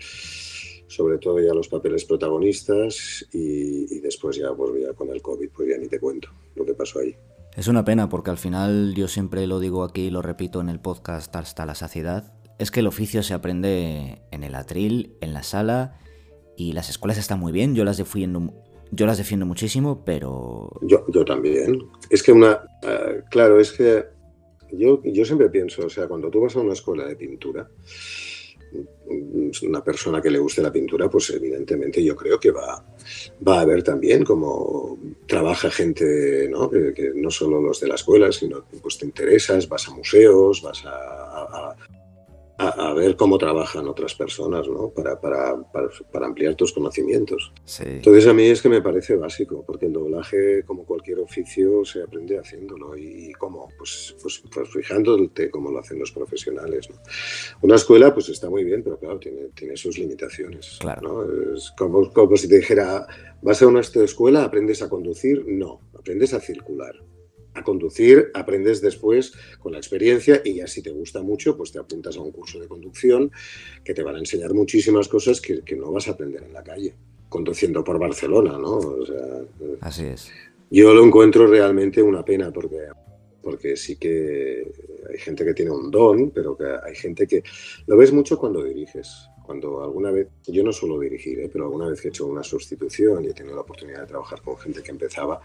sobre 0.86 1.18
todo 1.18 1.40
ya 1.40 1.52
los 1.52 1.68
papeles 1.68 2.04
protagonistas 2.04 3.26
y, 3.32 3.96
y 3.96 4.00
después 4.00 4.36
ya, 4.36 4.54
pues 4.54 4.82
ya 4.82 4.92
con 4.92 5.10
el 5.10 5.20
COVID, 5.20 5.50
pues 5.50 5.68
ya 5.68 5.78
ni 5.78 5.88
te 5.88 5.98
cuento 5.98 6.28
lo 6.54 6.64
que 6.64 6.74
pasó 6.74 7.00
ahí. 7.00 7.16
Es 7.56 7.68
una 7.68 7.84
pena 7.84 8.08
porque 8.08 8.30
al 8.30 8.36
final 8.36 8.94
yo 8.94 9.08
siempre 9.08 9.46
lo 9.46 9.58
digo 9.60 9.82
aquí 9.82 10.02
y 10.02 10.10
lo 10.10 10.20
repito 10.20 10.60
en 10.60 10.68
el 10.68 10.78
podcast 10.78 11.34
hasta 11.34 11.64
la 11.64 11.74
saciedad, 11.74 12.34
es 12.58 12.70
que 12.70 12.80
el 12.80 12.86
oficio 12.86 13.22
se 13.22 13.34
aprende 13.34 14.22
en 14.30 14.44
el 14.44 14.54
atril, 14.54 15.16
en 15.20 15.32
la 15.32 15.42
sala 15.42 15.98
y 16.56 16.72
las 16.72 16.90
escuelas 16.90 17.18
están 17.18 17.40
muy 17.40 17.52
bien, 17.52 17.74
yo 17.74 17.84
las 17.84 17.96
defiendo, 17.96 18.52
yo 18.90 19.06
las 19.06 19.18
defiendo 19.18 19.46
muchísimo, 19.46 20.04
pero... 20.04 20.70
Yo, 20.82 21.04
yo 21.08 21.24
también. 21.24 21.88
Es 22.10 22.22
que 22.22 22.32
una... 22.32 22.62
Uh, 22.82 23.28
claro, 23.30 23.60
es 23.60 23.72
que 23.72 24.04
yo, 24.72 25.02
yo 25.02 25.24
siempre 25.24 25.48
pienso, 25.50 25.86
o 25.86 25.90
sea, 25.90 26.06
cuando 26.06 26.30
tú 26.30 26.40
vas 26.40 26.56
a 26.56 26.60
una 26.60 26.72
escuela 26.72 27.06
de 27.06 27.16
pintura, 27.16 27.68
una 29.62 29.82
persona 29.82 30.20
que 30.20 30.30
le 30.30 30.38
guste 30.38 30.62
la 30.62 30.72
pintura, 30.72 31.08
pues 31.08 31.30
evidentemente 31.30 32.02
yo 32.02 32.16
creo 32.16 32.38
que 32.38 32.50
va, 32.50 32.84
va 33.46 33.60
a 33.60 33.64
ver 33.64 33.82
también 33.82 34.24
cómo 34.24 34.98
trabaja 35.26 35.70
gente, 35.70 36.48
¿no? 36.50 36.68
Que, 36.68 37.12
no 37.14 37.30
solo 37.30 37.60
los 37.60 37.80
de 37.80 37.88
la 37.88 37.94
escuela, 37.94 38.32
sino 38.32 38.64
pues 38.82 38.98
te 38.98 39.06
interesas, 39.06 39.68
vas 39.68 39.88
a 39.88 39.94
museos, 39.94 40.62
vas 40.62 40.82
a, 40.84 41.74
a, 42.58 42.90
a 42.90 42.94
ver 42.94 43.16
cómo 43.16 43.38
trabajan 43.38 43.86
otras 43.86 44.14
personas, 44.14 44.68
¿no? 44.68 44.90
Para, 44.90 45.20
para, 45.20 45.56
para, 45.72 45.88
para 46.12 46.26
ampliar 46.26 46.54
tus 46.54 46.72
conocimientos. 46.72 47.52
Sí. 47.64 47.84
Entonces 47.86 48.26
a 48.26 48.32
mí 48.32 48.44
es 48.44 48.62
que 48.62 48.68
me 48.68 48.82
parece 48.82 49.16
básico, 49.16 49.64
porque 49.66 49.86
el 49.86 49.92
doblaje, 49.92 50.62
como 50.64 50.84
cualquier 50.84 51.18
oficio, 51.18 51.84
se 51.84 52.02
aprende 52.02 52.38
haciéndolo 52.38 52.96
y 52.96 53.32
cómo, 53.32 53.68
pues, 53.76 54.16
pues, 54.22 54.42
pues 54.52 54.68
fijándote 54.70 55.50
cómo 55.50 55.70
lo 55.70 55.80
hacen 55.80 55.98
los 55.98 56.12
profesionales. 56.12 56.88
¿no? 56.90 56.96
Una 57.62 57.76
escuela, 57.76 58.12
pues 58.14 58.28
está 58.28 58.48
muy 58.48 58.64
bien, 58.64 58.82
pero 58.82 58.98
claro, 58.98 59.18
tiene, 59.18 59.48
tiene 59.54 59.76
sus 59.76 59.98
limitaciones. 59.98 60.78
Claro. 60.80 61.24
¿no? 61.24 61.54
Es 61.54 61.72
como, 61.76 62.10
como 62.12 62.36
si 62.36 62.48
te 62.48 62.56
dijera, 62.56 63.06
vas 63.42 63.62
a 63.62 63.66
una 63.66 63.80
escuela, 63.80 64.44
aprendes 64.44 64.82
a 64.82 64.88
conducir, 64.88 65.44
no, 65.46 65.80
aprendes 65.94 66.32
a 66.34 66.40
circular 66.40 66.94
a 67.56 67.64
conducir, 67.64 68.30
aprendes 68.34 68.80
después 68.80 69.32
con 69.58 69.72
la 69.72 69.78
experiencia 69.78 70.42
y 70.44 70.54
ya 70.54 70.66
si 70.66 70.82
te 70.82 70.90
gusta 70.90 71.22
mucho, 71.22 71.56
pues 71.56 71.72
te 71.72 71.78
apuntas 71.78 72.16
a 72.16 72.20
un 72.20 72.30
curso 72.30 72.60
de 72.60 72.68
conducción 72.68 73.32
que 73.82 73.94
te 73.94 74.02
van 74.02 74.16
a 74.16 74.18
enseñar 74.18 74.52
muchísimas 74.54 75.08
cosas 75.08 75.40
que, 75.40 75.62
que 75.62 75.76
no 75.76 75.90
vas 75.90 76.08
a 76.08 76.12
aprender 76.12 76.42
en 76.42 76.52
la 76.52 76.62
calle, 76.62 76.94
conduciendo 77.28 77.82
por 77.82 77.98
Barcelona, 77.98 78.58
¿no? 78.58 78.76
O 78.76 79.06
sea, 79.06 79.16
Así 79.80 80.04
es. 80.04 80.30
Yo 80.70 80.92
lo 80.92 81.04
encuentro 81.04 81.46
realmente 81.46 82.02
una 82.02 82.24
pena 82.24 82.52
porque, 82.52 82.88
porque 83.40 83.76
sí 83.76 83.96
que 83.96 84.72
hay 85.08 85.18
gente 85.18 85.44
que 85.44 85.54
tiene 85.54 85.70
un 85.70 85.90
don, 85.90 86.30
pero 86.30 86.56
que 86.56 86.64
hay 86.64 86.94
gente 86.94 87.26
que 87.26 87.42
lo 87.86 87.96
ves 87.96 88.12
mucho 88.12 88.36
cuando 88.36 88.62
diriges. 88.64 89.28
Cuando 89.44 89.80
alguna 89.84 90.10
vez, 90.10 90.26
yo 90.48 90.64
no 90.64 90.72
suelo 90.72 90.98
dirigir, 90.98 91.38
¿eh? 91.38 91.48
pero 91.52 91.66
alguna 91.66 91.88
vez 91.88 92.00
que 92.00 92.08
he 92.08 92.10
hecho 92.10 92.26
una 92.26 92.42
sustitución 92.42 93.24
y 93.24 93.28
he 93.28 93.32
tenido 93.32 93.54
la 93.54 93.62
oportunidad 93.62 94.00
de 94.00 94.06
trabajar 94.08 94.42
con 94.42 94.58
gente 94.58 94.82
que 94.82 94.90
empezaba, 94.90 95.40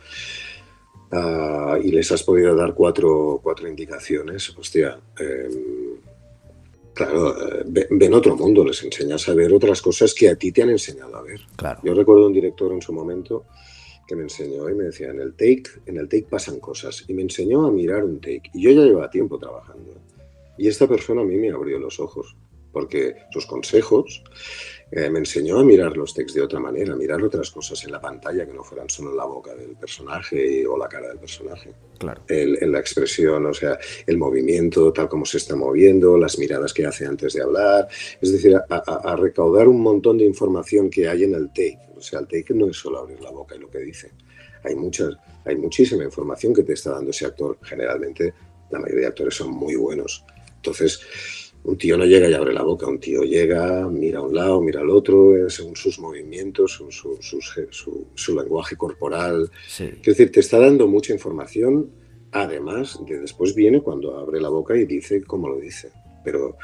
Uh, 1.12 1.76
y 1.84 1.92
les 1.92 2.10
has 2.12 2.24
podido 2.24 2.56
dar 2.56 2.74
cuatro, 2.74 3.42
cuatro 3.44 3.68
indicaciones, 3.68 4.58
hostia, 4.58 4.98
eh, 5.20 5.50
claro, 6.94 7.36
ven 7.66 8.14
otro 8.14 8.38
mundo, 8.38 8.64
les 8.64 8.82
enseñas 8.82 9.28
a 9.28 9.34
ver 9.34 9.52
otras 9.52 9.82
cosas 9.82 10.14
que 10.14 10.30
a 10.30 10.36
ti 10.36 10.54
te 10.54 10.62
han 10.62 10.70
enseñado 10.70 11.18
a 11.18 11.22
ver. 11.22 11.42
Claro. 11.58 11.82
Yo 11.84 11.94
recuerdo 11.94 12.28
un 12.28 12.34
director 12.34 12.72
en 12.72 12.82
su 12.82 12.94
momento 12.94 13.44
que 14.08 14.16
me 14.16 14.24
enseñó 14.24 14.70
y 14.70 14.74
me 14.74 14.86
decía, 14.86 15.10
en 15.10 15.20
el 15.20 15.34
take, 15.34 15.64
en 15.86 15.98
el 15.98 16.08
take 16.08 16.28
pasan 16.30 16.62
cosas, 16.62 17.04
y 17.08 17.14
me 17.14 17.24
enseñó 17.24 17.66
a 17.66 17.72
mirar 17.72 18.06
un 18.06 18.22
take, 18.22 18.50
y 18.54 18.64
yo 18.64 18.72
ya 18.72 18.84
llevaba 18.84 19.10
tiempo 19.10 19.38
trabajando. 19.38 19.94
Y 20.58 20.70
esta 20.70 20.88
persona 20.88 21.22
a 21.22 21.26
mí 21.26 21.36
me 21.36 21.50
abrió 21.50 21.78
los 21.78 22.00
ojos, 22.00 22.38
porque 22.72 23.16
sus 23.32 23.46
consejos 23.46 24.24
eh, 24.94 25.10
me 25.10 25.20
enseñó 25.20 25.60
a 25.60 25.64
mirar 25.64 25.96
los 25.96 26.14
textos 26.14 26.36
de 26.36 26.42
otra 26.42 26.60
manera, 26.60 26.94
a 26.94 26.98
mirar 26.98 27.24
otras 27.24 27.50
cosas 27.50 27.82
en 27.86 27.94
la 27.94 28.02
pantalla 28.02 28.46
que 28.46 28.54
no 28.54 28.62
fueran 28.62 28.90
solo 28.90 29.16
la 29.16 29.24
boca 29.24 29.56
del 29.56 29.78
personaje 29.78 30.68
o 30.68 30.78
la 30.78 30.90
cara 30.90 31.08
del 31.08 31.18
personaje. 31.18 31.74
Claro. 31.98 32.22
El, 32.28 32.58
el, 32.62 32.72
la 32.74 32.80
expresión, 32.80 33.46
o 33.46 33.54
sea, 33.54 33.80
el 34.06 34.18
movimiento, 34.18 34.92
tal 34.92 35.08
como 35.08 35.26
se 35.26 35.38
está 35.38 35.56
moviendo, 35.56 36.18
las 36.18 36.38
miradas 36.38 36.74
que 36.74 36.86
hace 36.86 37.06
antes 37.06 37.34
de 37.34 37.42
hablar. 37.42 37.88
Es 38.20 38.34
decir, 38.34 38.54
a, 38.54 38.66
a, 38.70 39.12
a, 39.12 39.16
recaudar 39.16 39.70
un 39.70 39.82
montón 39.82 40.18
de 40.18 40.26
información 40.26 40.90
que 40.90 41.08
hay 41.08 41.24
en 41.24 41.36
el 41.36 41.48
take. 41.50 41.80
O 41.96 42.02
sea, 42.02 42.20
el 42.20 42.28
take 42.28 42.54
no 42.54 42.68
es 42.68 42.76
solo 42.76 43.00
abrir 43.00 43.22
la 43.22 43.32
boca 43.32 43.56
y 43.56 43.60
lo 43.60 43.70
que 43.70 43.80
dice. 43.80 44.12
Hay, 44.64 44.76
muchas, 44.76 45.16
hay 45.46 45.56
muchísima 45.56 46.04
información 46.04 46.54
que 46.54 46.64
te 46.64 46.74
está 46.74 46.92
dando 46.92 47.12
ese 47.12 47.26
actor. 47.26 47.58
Generalmente, 47.62 48.34
la 48.70 48.80
mayoría 48.80 49.04
de 49.04 49.08
actores 49.08 49.36
son 49.36 49.52
muy 49.52 49.76
buenos. 49.76 50.26
Entonces, 50.58 51.00
un 51.64 51.78
tío 51.78 51.98
no 51.98 52.06
llega 52.06 52.28
y 52.28 52.34
abre 52.34 52.54
la 52.54 52.64
boca, 52.64 52.88
un 52.88 53.00
tío 53.00 53.24
llega, 53.24 53.88
mira 53.88 54.20
a 54.20 54.24
un 54.24 54.34
lado, 54.34 54.62
mira 54.62 54.82
al 54.82 54.90
otro, 54.90 55.50
según 55.50 55.76
sus 55.76 56.00
movimientos, 56.00 56.72
su, 56.72 56.92
su, 56.92 58.08
su, 58.16 58.36
lenguaje 58.36 58.76
corporal. 58.76 59.50
Sí. 59.68 59.86
Es 60.00 60.02
decir, 60.02 60.32
te 60.32 60.40
está 60.40 60.60
dando 60.60 60.88
mucha 60.88 61.14
información, 61.14 61.92
además 62.32 63.00
de 63.08 63.20
después 63.20 63.54
viene 63.54 63.82
cuando 63.82 64.18
abre 64.18 64.42
la 64.42 64.50
boca 64.50 64.76
y 64.76 64.86
dice 64.86 65.24
cómo 65.24 65.48
lo 65.50 65.60
dice. 65.60 65.92
Pero 66.24 66.58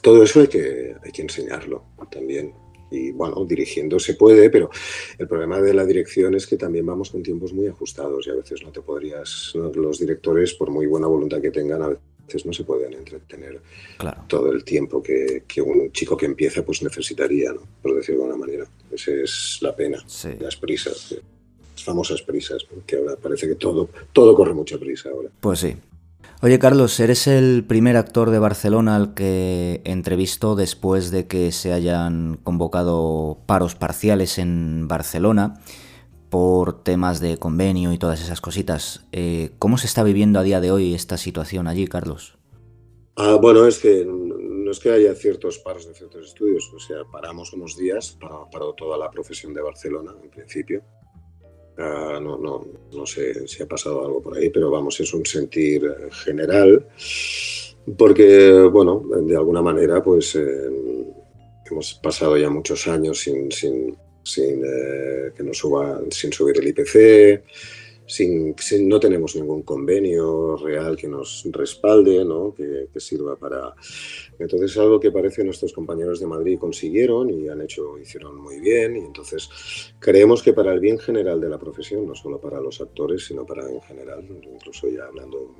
todo 0.00 0.22
eso 0.22 0.40
hay 0.40 0.48
que, 0.48 0.96
hay 1.02 1.12
que 1.12 1.22
enseñarlo 1.22 1.84
también. 2.10 2.52
Y 2.90 3.10
bueno, 3.12 3.42
dirigiendo 3.46 3.98
se 3.98 4.14
puede, 4.14 4.50
pero 4.50 4.68
el 5.16 5.26
problema 5.26 5.60
de 5.62 5.72
la 5.72 5.86
dirección 5.86 6.34
es 6.34 6.46
que 6.46 6.58
también 6.58 6.84
vamos 6.84 7.10
con 7.10 7.22
tiempos 7.22 7.54
muy 7.54 7.66
ajustados 7.66 8.26
y 8.26 8.30
a 8.30 8.34
veces 8.34 8.62
no 8.62 8.70
te 8.70 8.82
podrías, 8.82 9.54
los 9.54 9.98
directores, 9.98 10.52
por 10.52 10.70
muy 10.70 10.86
buena 10.86 11.06
voluntad 11.06 11.40
que 11.40 11.50
tengan, 11.50 11.80
a 11.82 11.88
veces 11.88 12.11
no 12.44 12.52
se 12.52 12.64
pueden 12.64 12.94
entretener 12.94 13.60
claro. 13.98 14.22
todo 14.26 14.52
el 14.52 14.64
tiempo 14.64 15.02
que, 15.02 15.44
que, 15.46 15.60
un 15.60 15.92
chico 15.92 16.16
que 16.16 16.26
empieza 16.26 16.64
pues 16.64 16.82
necesitaría, 16.82 17.52
¿no? 17.52 17.62
por 17.82 17.94
decirlo 17.94 18.22
de 18.22 18.30
alguna 18.30 18.46
manera. 18.46 18.66
Esa 18.90 19.12
es 19.12 19.58
la 19.60 19.74
pena, 19.74 20.04
las 20.40 20.56
prisas, 20.56 21.14
las 21.74 21.84
famosas 21.84 22.22
prisas, 22.22 22.64
porque 22.64 22.96
ahora 22.96 23.16
parece 23.16 23.48
que 23.48 23.54
todo, 23.54 23.88
todo 24.12 24.34
corre 24.34 24.54
mucha 24.54 24.78
prisa 24.78 25.10
ahora. 25.10 25.28
Pues 25.40 25.60
sí. 25.60 25.76
Oye 26.40 26.58
Carlos, 26.58 26.98
eres 26.98 27.28
el 27.28 27.64
primer 27.64 27.96
actor 27.96 28.30
de 28.30 28.40
Barcelona 28.40 28.96
al 28.96 29.14
que 29.14 29.80
entrevisto 29.84 30.56
después 30.56 31.12
de 31.12 31.28
que 31.28 31.52
se 31.52 31.72
hayan 31.72 32.36
convocado 32.42 33.38
paros 33.46 33.76
parciales 33.76 34.38
en 34.38 34.88
Barcelona 34.88 35.60
por 36.32 36.82
temas 36.82 37.20
de 37.20 37.36
convenio 37.36 37.92
y 37.92 37.98
todas 37.98 38.22
esas 38.22 38.40
cositas. 38.40 39.04
Eh, 39.12 39.50
¿Cómo 39.58 39.76
se 39.76 39.86
está 39.86 40.02
viviendo 40.02 40.40
a 40.40 40.42
día 40.42 40.62
de 40.62 40.70
hoy 40.70 40.94
esta 40.94 41.18
situación 41.18 41.68
allí, 41.68 41.86
Carlos? 41.86 42.38
Ah, 43.16 43.36
bueno, 43.38 43.66
es 43.66 43.78
que 43.78 44.06
no 44.06 44.70
es 44.70 44.80
que 44.80 44.90
haya 44.90 45.14
ciertos 45.14 45.58
paros 45.58 45.86
de 45.86 45.92
ciertos 45.92 46.28
estudios, 46.28 46.72
o 46.74 46.78
sea, 46.78 47.04
paramos 47.12 47.52
unos 47.52 47.76
días 47.76 48.16
para 48.18 48.46
toda 48.74 48.96
la 48.96 49.10
profesión 49.10 49.52
de 49.52 49.60
Barcelona, 49.60 50.14
en 50.22 50.30
principio. 50.30 50.82
Ah, 51.76 52.18
no, 52.22 52.38
no, 52.38 52.66
no 52.94 53.04
sé 53.04 53.46
si 53.46 53.62
ha 53.62 53.68
pasado 53.68 54.02
algo 54.02 54.22
por 54.22 54.38
ahí, 54.38 54.48
pero 54.48 54.70
vamos, 54.70 54.98
es 55.00 55.12
un 55.12 55.26
sentir 55.26 55.82
general, 56.24 56.88
porque, 57.98 58.62
bueno, 58.72 59.02
de 59.20 59.36
alguna 59.36 59.60
manera, 59.60 60.02
pues 60.02 60.34
eh, 60.36 60.70
hemos 61.70 61.92
pasado 62.02 62.38
ya 62.38 62.48
muchos 62.48 62.88
años 62.88 63.20
sin, 63.20 63.50
sin 64.22 64.62
eh, 64.64 65.32
que 65.36 65.42
nos 65.42 65.58
suba, 65.58 66.00
sin 66.10 66.32
subir 66.32 66.58
el 66.58 66.68
IPC, 66.68 67.42
sin, 68.12 68.54
no 68.88 69.00
tenemos 69.00 69.34
ningún 69.36 69.62
convenio 69.62 70.56
real 70.56 70.96
que 70.96 71.08
nos 71.08 71.44
respalde, 71.50 72.24
¿no? 72.24 72.54
que, 72.54 72.88
sirva 73.00 73.36
para... 73.36 73.74
Entonces 74.38 74.72
es 74.72 74.78
algo 74.78 75.00
que 75.00 75.10
parece 75.10 75.42
nuestros 75.42 75.72
compañeros 75.72 76.20
de 76.20 76.26
Madrid 76.26 76.58
consiguieron 76.58 77.30
y 77.30 77.48
han 77.48 77.62
hecho, 77.62 77.98
hicieron 77.98 78.36
muy 78.36 78.60
bien 78.60 78.96
y 78.96 79.00
entonces 79.00 79.48
creemos 79.98 80.42
que 80.42 80.52
para 80.52 80.72
el 80.72 80.80
bien 80.80 80.98
general 80.98 81.40
de 81.40 81.48
la 81.48 81.58
profesión, 81.58 82.06
no 82.06 82.14
solo 82.14 82.38
para 82.40 82.60
los 82.60 82.80
actores, 82.80 83.24
sino 83.24 83.46
para 83.46 83.68
en 83.68 83.80
general, 83.80 84.24
incluso 84.52 84.88
ya 84.88 85.06
hablando 85.06 85.54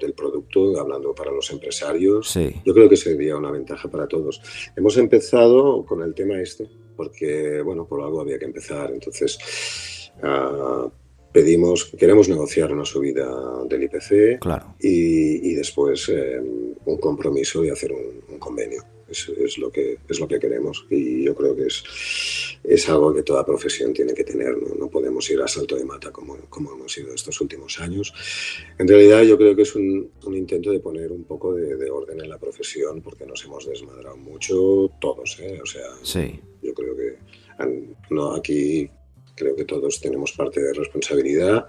del 0.00 0.12
producto, 0.12 0.78
hablando 0.78 1.14
para 1.14 1.30
los 1.30 1.50
empresarios, 1.50 2.34
yo 2.64 2.74
creo 2.74 2.88
que 2.88 2.96
sería 2.96 3.36
una 3.36 3.50
ventaja 3.50 3.88
para 3.90 4.06
todos. 4.06 4.42
Hemos 4.76 4.96
empezado 4.96 5.84
con 5.84 6.02
el 6.02 6.14
tema 6.14 6.40
este, 6.40 6.68
porque, 6.96 7.60
bueno, 7.62 7.86
por 7.86 8.02
algo 8.02 8.20
había 8.20 8.38
que 8.38 8.46
empezar, 8.46 8.90
entonces... 8.92 10.10
Uh, 10.22 10.90
pedimos, 11.32 11.86
queremos 11.98 12.28
negociar 12.28 12.72
una 12.72 12.84
subida 12.84 13.26
del 13.64 13.84
IPC 13.84 14.38
claro. 14.40 14.74
y, 14.78 15.54
después 15.54 16.08
eh, 16.10 16.40
un 16.84 16.96
compromiso 16.98 17.64
y 17.64 17.70
hacer 17.70 17.92
un, 17.92 18.38
convenio. 18.38 18.82
Es 19.12 19.58
lo 19.58 19.70
que 19.70 19.98
es 20.08 20.20
lo 20.20 20.26
que 20.26 20.40
queremos 20.40 20.86
y 20.90 21.24
yo 21.24 21.34
creo 21.34 21.54
que 21.54 21.66
es, 21.66 21.84
es 22.64 22.88
algo 22.88 23.14
que 23.14 23.22
toda 23.22 23.44
profesión 23.44 23.92
tiene 23.92 24.14
que 24.14 24.24
tener. 24.24 24.56
No, 24.78 24.88
podemos 24.88 25.28
ir 25.30 25.40
a 25.40 25.48
salto 25.48 25.76
de 25.76 25.84
mata 25.84 26.10
como, 26.10 26.36
como 26.48 26.72
hemos 26.72 26.96
ido 26.98 27.14
estos 27.14 27.40
últimos 27.40 27.80
años. 27.80 28.12
En 28.78 28.88
realidad 28.88 29.22
yo 29.22 29.36
creo 29.38 29.54
que 29.54 29.62
es 29.62 29.74
un, 29.74 30.10
un 30.24 30.36
intento 30.36 30.70
de 30.70 30.80
poner 30.80 31.12
un 31.12 31.24
poco 31.24 31.54
de, 31.54 31.90
orden 31.90 32.20
en 32.20 32.28
la 32.28 32.38
profesión 32.38 33.02
porque 33.02 33.26
nos 33.26 33.44
hemos 33.44 33.66
desmadrado 33.66 34.16
mucho 34.16 34.90
todos. 35.00 35.38
¿eh? 35.40 35.60
O 35.62 35.66
sea, 35.66 35.88
sí. 36.02 36.40
yo 36.62 36.72
creo 36.74 36.96
que 36.96 37.18
no, 38.10 38.34
aquí 38.34 38.88
Creo 39.34 39.56
que 39.56 39.64
todos 39.64 40.00
tenemos 40.00 40.32
parte 40.32 40.62
de 40.62 40.74
responsabilidad, 40.74 41.66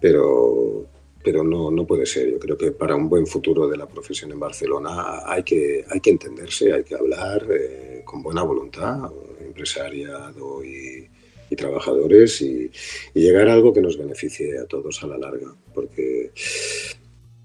pero, 0.00 0.86
pero 1.22 1.44
no, 1.44 1.70
no 1.70 1.86
puede 1.86 2.06
ser. 2.06 2.30
Yo 2.30 2.38
creo 2.38 2.56
que 2.56 2.72
para 2.72 2.94
un 2.94 3.08
buen 3.08 3.26
futuro 3.26 3.68
de 3.68 3.76
la 3.76 3.86
profesión 3.86 4.32
en 4.32 4.40
Barcelona 4.40 5.22
hay 5.26 5.42
que, 5.42 5.84
hay 5.88 6.00
que 6.00 6.10
entenderse, 6.10 6.72
hay 6.72 6.84
que 6.84 6.94
hablar 6.94 7.46
eh, 7.50 8.02
con 8.04 8.22
buena 8.22 8.42
voluntad, 8.42 9.10
empresariado 9.44 10.64
y, 10.64 11.08
trabajadores, 11.56 12.40
y, 12.42 12.70
llegar 13.12 13.48
a 13.48 13.54
algo 13.54 13.72
que 13.72 13.80
nos 13.80 13.98
beneficie 13.98 14.56
a 14.56 14.66
todos 14.66 15.02
a 15.02 15.08
la 15.08 15.18
larga, 15.18 15.52
porque 15.74 16.30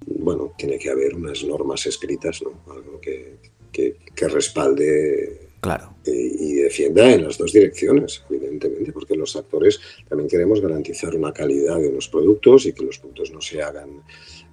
bueno, 0.06 0.54
tiene 0.58 0.78
que 0.78 0.92
haber 0.92 1.16
unas 1.16 1.44
normas 1.44 1.88
escritas, 1.88 2.44
¿no? 2.44 2.72
algo 2.72 3.02
que, 3.02 3.40
que 3.72 4.28
respalde 4.28 5.45
Claro. 5.66 5.96
Y, 6.06 6.54
defienda 6.54 7.12
en 7.12 7.24
las 7.24 7.40
dos 7.40 7.52
direcciones, 7.52 8.24
evidentemente, 8.30 8.92
porque 8.92 9.16
los 9.16 9.36
actores 9.36 9.80
también 10.08 10.30
queremos 10.30 10.62
garantizar 10.62 11.16
una 11.16 11.34
calidad 11.34 11.80
de 11.80 11.92
los 11.92 12.08
productos 12.08 12.68
y 12.68 12.74
que 12.74 12.86
los 12.86 13.00
productos 13.00 13.32
no 13.32 13.42
se 13.42 13.64
hagan 13.64 14.04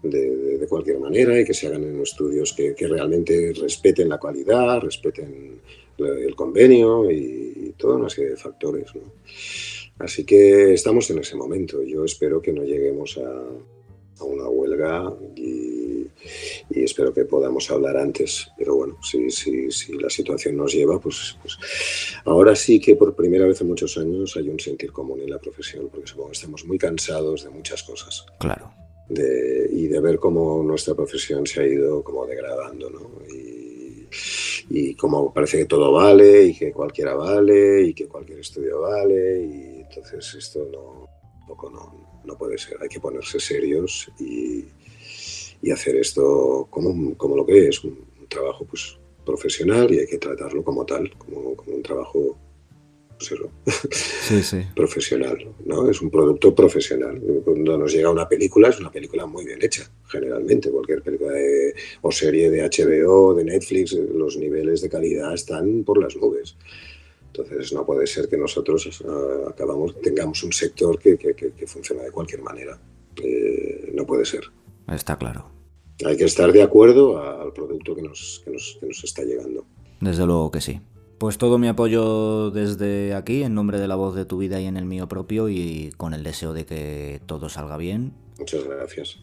de, 0.03 0.67
cualquier 0.71 0.99
manera 0.99 1.39
y 1.39 1.45
que 1.45 1.53
se 1.53 1.67
hagan 1.67 1.85
en 1.85 2.01
estudios 2.01 2.55
que, 2.55 2.75
realmente 2.79 3.53
respeten 3.61 4.09
la 4.09 4.19
calidad, 4.19 4.81
respeten 4.81 5.61
el 5.99 6.35
convenio 6.35 7.11
y, 7.11 7.75
toda 7.77 7.97
una 7.97 8.09
serie 8.09 8.31
de 8.31 8.37
factores. 8.37 8.87
Así 9.99 10.25
que 10.25 10.73
estamos 10.73 11.11
en 11.11 11.19
ese 11.19 11.37
momento. 11.37 11.83
Yo 11.83 12.07
espero 12.07 12.41
que 12.41 12.55
no 12.55 12.63
lleguemos 12.63 13.19
a, 13.19 13.43
a 14.19 14.25
una 14.25 14.49
huelga 14.49 15.13
y 15.37 15.83
y 16.71 16.85
espero 16.85 17.13
que 17.13 17.25
podamos 17.25 17.71
hablar 17.71 17.97
antes. 17.97 18.49
Pero 18.57 18.77
bueno, 18.77 18.99
si, 19.03 19.31
si, 19.31 19.71
si 19.71 19.93
la 19.95 20.11
situación 20.11 20.57
nos 20.57 20.73
lleva, 20.73 21.01
pues, 21.01 21.37
pues, 21.41 21.59
ahora 22.25 22.55
sí 22.55 22.81
que 22.81 22.97
por 22.97 23.15
primera 23.15 23.47
vez 23.47 23.61
en 23.61 23.69
muchos 23.69 23.97
años 23.99 24.37
hay 24.37 24.49
un 24.49 24.61
sentir 24.61 24.93
común 24.93 25.21
en 25.21 25.31
la 25.31 25.39
profesión, 25.39 25.89
porque 25.91 26.07
supongo 26.07 26.31
que 26.31 26.37
estamos 26.37 26.65
muy 26.65 26.79
cansados 26.79 27.45
de 27.45 27.51
muchas 27.51 27.83
cosas. 27.83 28.27
Claro. 28.39 28.73
De, 29.09 29.69
y 29.71 29.89
de 29.89 30.01
ver 30.01 30.19
cómo 30.19 30.63
nuestra 30.63 30.95
profesión 30.95 31.47
se 31.47 31.61
ha 31.61 31.67
ido 31.67 32.03
como 32.03 32.27
degradando, 32.27 32.89
¿no? 32.89 33.11
Y, 33.29 34.09
y 34.71 34.95
como 34.95 35.33
parece 35.35 35.59
que 35.59 35.65
todo 35.67 35.93
vale 35.93 36.45
y 36.45 36.55
que 36.55 36.73
cualquiera 36.73 37.15
vale 37.15 37.83
y 37.83 37.95
que 37.95 38.07
cualquier 38.07 38.39
estudio 38.39 38.81
vale 38.81 39.43
y 39.43 39.81
entonces 39.81 40.35
esto 40.35 40.69
no, 40.71 41.09
poco 41.47 41.71
no, 41.71 42.23
no 42.25 42.37
puede 42.37 42.59
ser, 42.59 42.79
hay 42.81 42.89
que 42.89 43.01
ponerse 43.01 43.39
serios 43.41 44.11
y, 44.19 44.65
y 45.63 45.71
hacer 45.71 45.97
esto 45.97 46.67
como, 46.71 47.17
como 47.17 47.37
lo 47.37 47.47
que 47.47 47.69
es, 47.69 47.83
un, 47.85 48.13
trabajo 48.29 48.65
pues, 48.65 48.99
profesional 49.27 49.93
y 49.93 49.99
hay 49.99 50.07
que 50.07 50.17
tratarlo 50.17 50.65
como 50.65 50.87
tal, 50.87 51.11
como, 51.19 51.55
como 51.55 51.77
un 51.77 51.83
trabajo 51.83 52.39
pues 53.29 54.67
profesional, 54.75 55.55
¿no? 55.65 55.89
Es 55.89 56.01
un 56.01 56.11
producto 56.11 56.55
profesional. 56.55 57.21
Cuando 57.45 57.79
nos 57.79 57.93
llega 57.93 58.11
una 58.11 58.29
película, 58.29 58.69
es 58.69 58.81
una 58.81 58.91
película 58.91 59.27
muy 59.27 59.45
bien 59.45 59.59
hecha, 59.63 59.89
generalmente. 60.09 60.71
Cualquier 60.71 61.03
película 61.03 61.33
o 62.01 62.11
serie 62.11 62.51
de 62.51 62.63
HBO, 62.63 63.35
de 63.35 63.45
Netflix, 63.45 63.93
los 63.93 64.37
niveles 64.37 64.81
de 64.81 64.89
calidad 64.89 65.35
están 65.35 65.85
por 65.85 66.03
las 66.03 66.17
nubes. 66.17 66.57
Entonces 67.35 67.73
no 67.73 67.87
puede 67.87 68.07
ser 68.07 68.29
que 68.29 68.37
nosotros 68.37 69.01
uh, 69.01 69.49
acabamos, 69.49 69.99
tengamos 70.03 70.43
un 70.43 70.53
sector 70.53 70.99
que, 70.99 71.17
que, 71.17 71.35
que, 71.35 71.67
funciona 71.67 72.03
de 72.03 72.11
cualquier 72.11 72.43
manera. 72.43 72.79
Eh, 73.17 73.91
no 73.95 74.05
puede 74.05 74.27
ser. 74.27 74.45
Está 74.89 75.17
claro. 75.17 75.47
Hay 76.05 76.19
que 76.19 76.25
estar 76.25 76.53
de 76.53 76.63
acuerdo 76.63 77.19
al 77.19 77.55
producto 77.55 77.95
que 77.95 78.03
nos, 78.03 78.43
que 78.45 78.51
nos, 78.51 78.77
que 78.79 78.87
nos 78.87 79.03
está 79.03 79.23
llegando. 79.23 79.65
Desde 80.01 80.27
luego 80.27 80.51
que 80.51 80.61
sí. 80.61 80.81
Pues 81.17 81.39
todo 81.39 81.57
mi 81.57 81.69
apoyo 81.69 82.51
desde 82.51 83.15
aquí, 83.15 83.45
en 83.45 83.55
nombre 83.55 83.79
de 83.79 83.89
la 83.89 83.95
voz 83.95 84.15
de 84.15 84.27
tu 84.27 84.37
vida 84.37 84.61
y 84.61 84.67
en 84.67 84.77
el 84.77 84.85
mío 84.85 85.09
propio, 85.09 85.49
y 85.49 85.93
con 85.97 86.13
el 86.13 86.25
deseo 86.25 86.53
de 86.53 86.67
que 86.67 87.23
todo 87.25 87.49
salga 87.49 87.79
bien. 87.79 88.13
Muchas 88.39 88.65
gracias, 88.65 89.21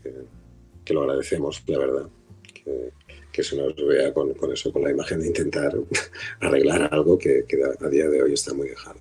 que, 0.84 0.94
lo 0.94 1.02
agradecemos, 1.02 1.62
la 1.68 1.78
verdad. 1.78 2.10
Que, 2.54 2.92
que 3.32 3.44
se 3.44 3.56
nos 3.56 3.76
vea 3.76 4.14
con, 4.14 4.34
con, 4.34 4.52
eso, 4.52 4.72
con 4.72 4.84
la 4.84 4.92
imagen 4.92 5.22
de 5.22 5.28
intentar 5.28 5.74
arreglar 6.40 6.90
algo 6.92 7.18
que, 7.18 7.46
que 7.48 7.58
a 7.64 7.90
día 7.90 8.08
de 8.08 8.24
hoy 8.24 8.34
está 8.34 8.54
muy 8.54 8.70
dejado. 8.70 9.00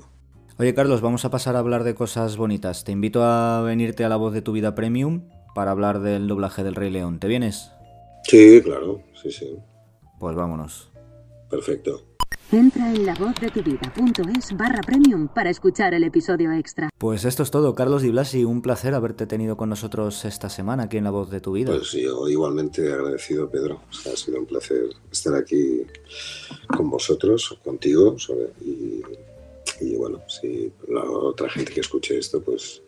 Oye 0.58 0.74
Carlos, 0.74 1.00
vamos 1.00 1.24
a 1.24 1.30
pasar 1.30 1.54
a 1.54 1.60
hablar 1.60 1.84
de 1.84 1.94
cosas 1.94 2.36
bonitas. 2.36 2.82
Te 2.84 2.90
invito 2.92 3.22
a 3.22 3.62
venirte 3.62 4.04
a 4.04 4.08
la 4.08 4.16
voz 4.16 4.34
de 4.34 4.42
tu 4.42 4.52
vida 4.52 4.74
premium 4.74 5.22
para 5.54 5.70
hablar 5.70 6.00
del 6.00 6.26
doblaje 6.26 6.64
del 6.64 6.74
Rey 6.74 6.90
León. 6.90 7.20
¿Te 7.20 7.28
vienes? 7.28 7.70
Sí, 8.24 8.60
claro, 8.62 9.02
sí, 9.22 9.30
sí. 9.30 9.56
Pues 10.18 10.34
vámonos. 10.34 10.90
Perfecto. 11.48 12.08
Entra 12.50 12.88
en 12.88 13.04
lavozdeTuVida.es 13.04 14.56
barra 14.56 14.80
premium 14.80 15.28
para 15.28 15.50
escuchar 15.50 15.92
el 15.92 16.04
episodio 16.04 16.50
extra. 16.52 16.88
Pues 16.96 17.26
esto 17.26 17.42
es 17.42 17.50
todo, 17.50 17.74
Carlos 17.74 18.00
Di 18.00 18.08
Blasi. 18.08 18.44
Un 18.44 18.62
placer 18.62 18.94
haberte 18.94 19.26
tenido 19.26 19.58
con 19.58 19.68
nosotros 19.68 20.24
esta 20.24 20.48
semana 20.48 20.84
aquí 20.84 20.96
en 20.96 21.04
La 21.04 21.10
Voz 21.10 21.30
de 21.30 21.42
tu 21.42 21.52
Vida. 21.52 21.72
Pues 21.76 21.92
yo 21.92 22.26
igualmente 22.26 22.90
agradecido, 22.90 23.50
Pedro. 23.50 23.82
ha 23.90 24.16
sido 24.16 24.38
un 24.38 24.46
placer 24.46 24.84
estar 25.12 25.34
aquí 25.34 25.82
con 26.74 26.88
vosotros, 26.88 27.58
contigo. 27.62 28.16
y, 28.62 29.02
y 29.80 29.96
bueno, 29.96 30.22
si 30.26 30.72
la 30.88 31.02
otra 31.02 31.50
gente 31.50 31.72
que 31.72 31.80
escuche 31.80 32.16
esto, 32.16 32.40
pues 32.40 32.80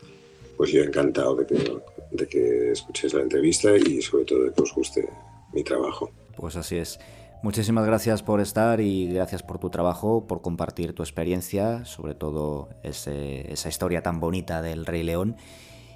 pues 0.61 0.73
yo 0.73 0.83
encantado 0.83 1.37
de 1.37 1.46
que, 1.46 1.81
de 2.11 2.29
que 2.29 2.73
escuchéis 2.73 3.14
la 3.14 3.23
entrevista 3.23 3.75
y 3.79 4.03
sobre 4.03 4.27
todo 4.27 4.44
de 4.44 4.53
que 4.53 4.61
os 4.61 4.75
guste 4.75 5.09
mi 5.55 5.64
trabajo. 5.64 6.11
Pues 6.37 6.55
así 6.55 6.77
es. 6.77 6.99
Muchísimas 7.42 7.87
gracias 7.87 8.22
por 8.22 8.40
estar 8.40 8.81
y 8.81 9.09
gracias 9.12 9.42
por 9.42 9.59
tu 9.59 9.70
trabajo, 9.70 10.26
por 10.26 10.42
compartir 10.42 10.92
tu 10.92 11.03
experiencia, 11.03 11.85
sobre 11.87 12.14
todo 12.14 12.68
esa 12.83 13.68
historia 13.68 14.03
tan 14.03 14.20
bonita 14.20 14.61
del 14.61 14.85
Rey 14.85 15.03
León. 15.03 15.37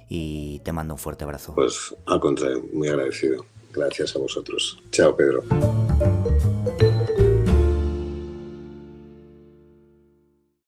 Y 0.09 0.59
te 0.59 0.71
mando 0.71 0.93
un 0.93 0.99
fuerte 0.99 1.23
abrazo. 1.23 1.55
Pues 1.55 1.95
al 2.05 2.19
contrario, 2.19 2.63
muy 2.73 2.87
agradecido. 2.87 3.45
Gracias 3.73 4.15
a 4.15 4.19
vosotros. 4.19 4.79
Chao, 4.91 5.15
Pedro. 5.15 5.43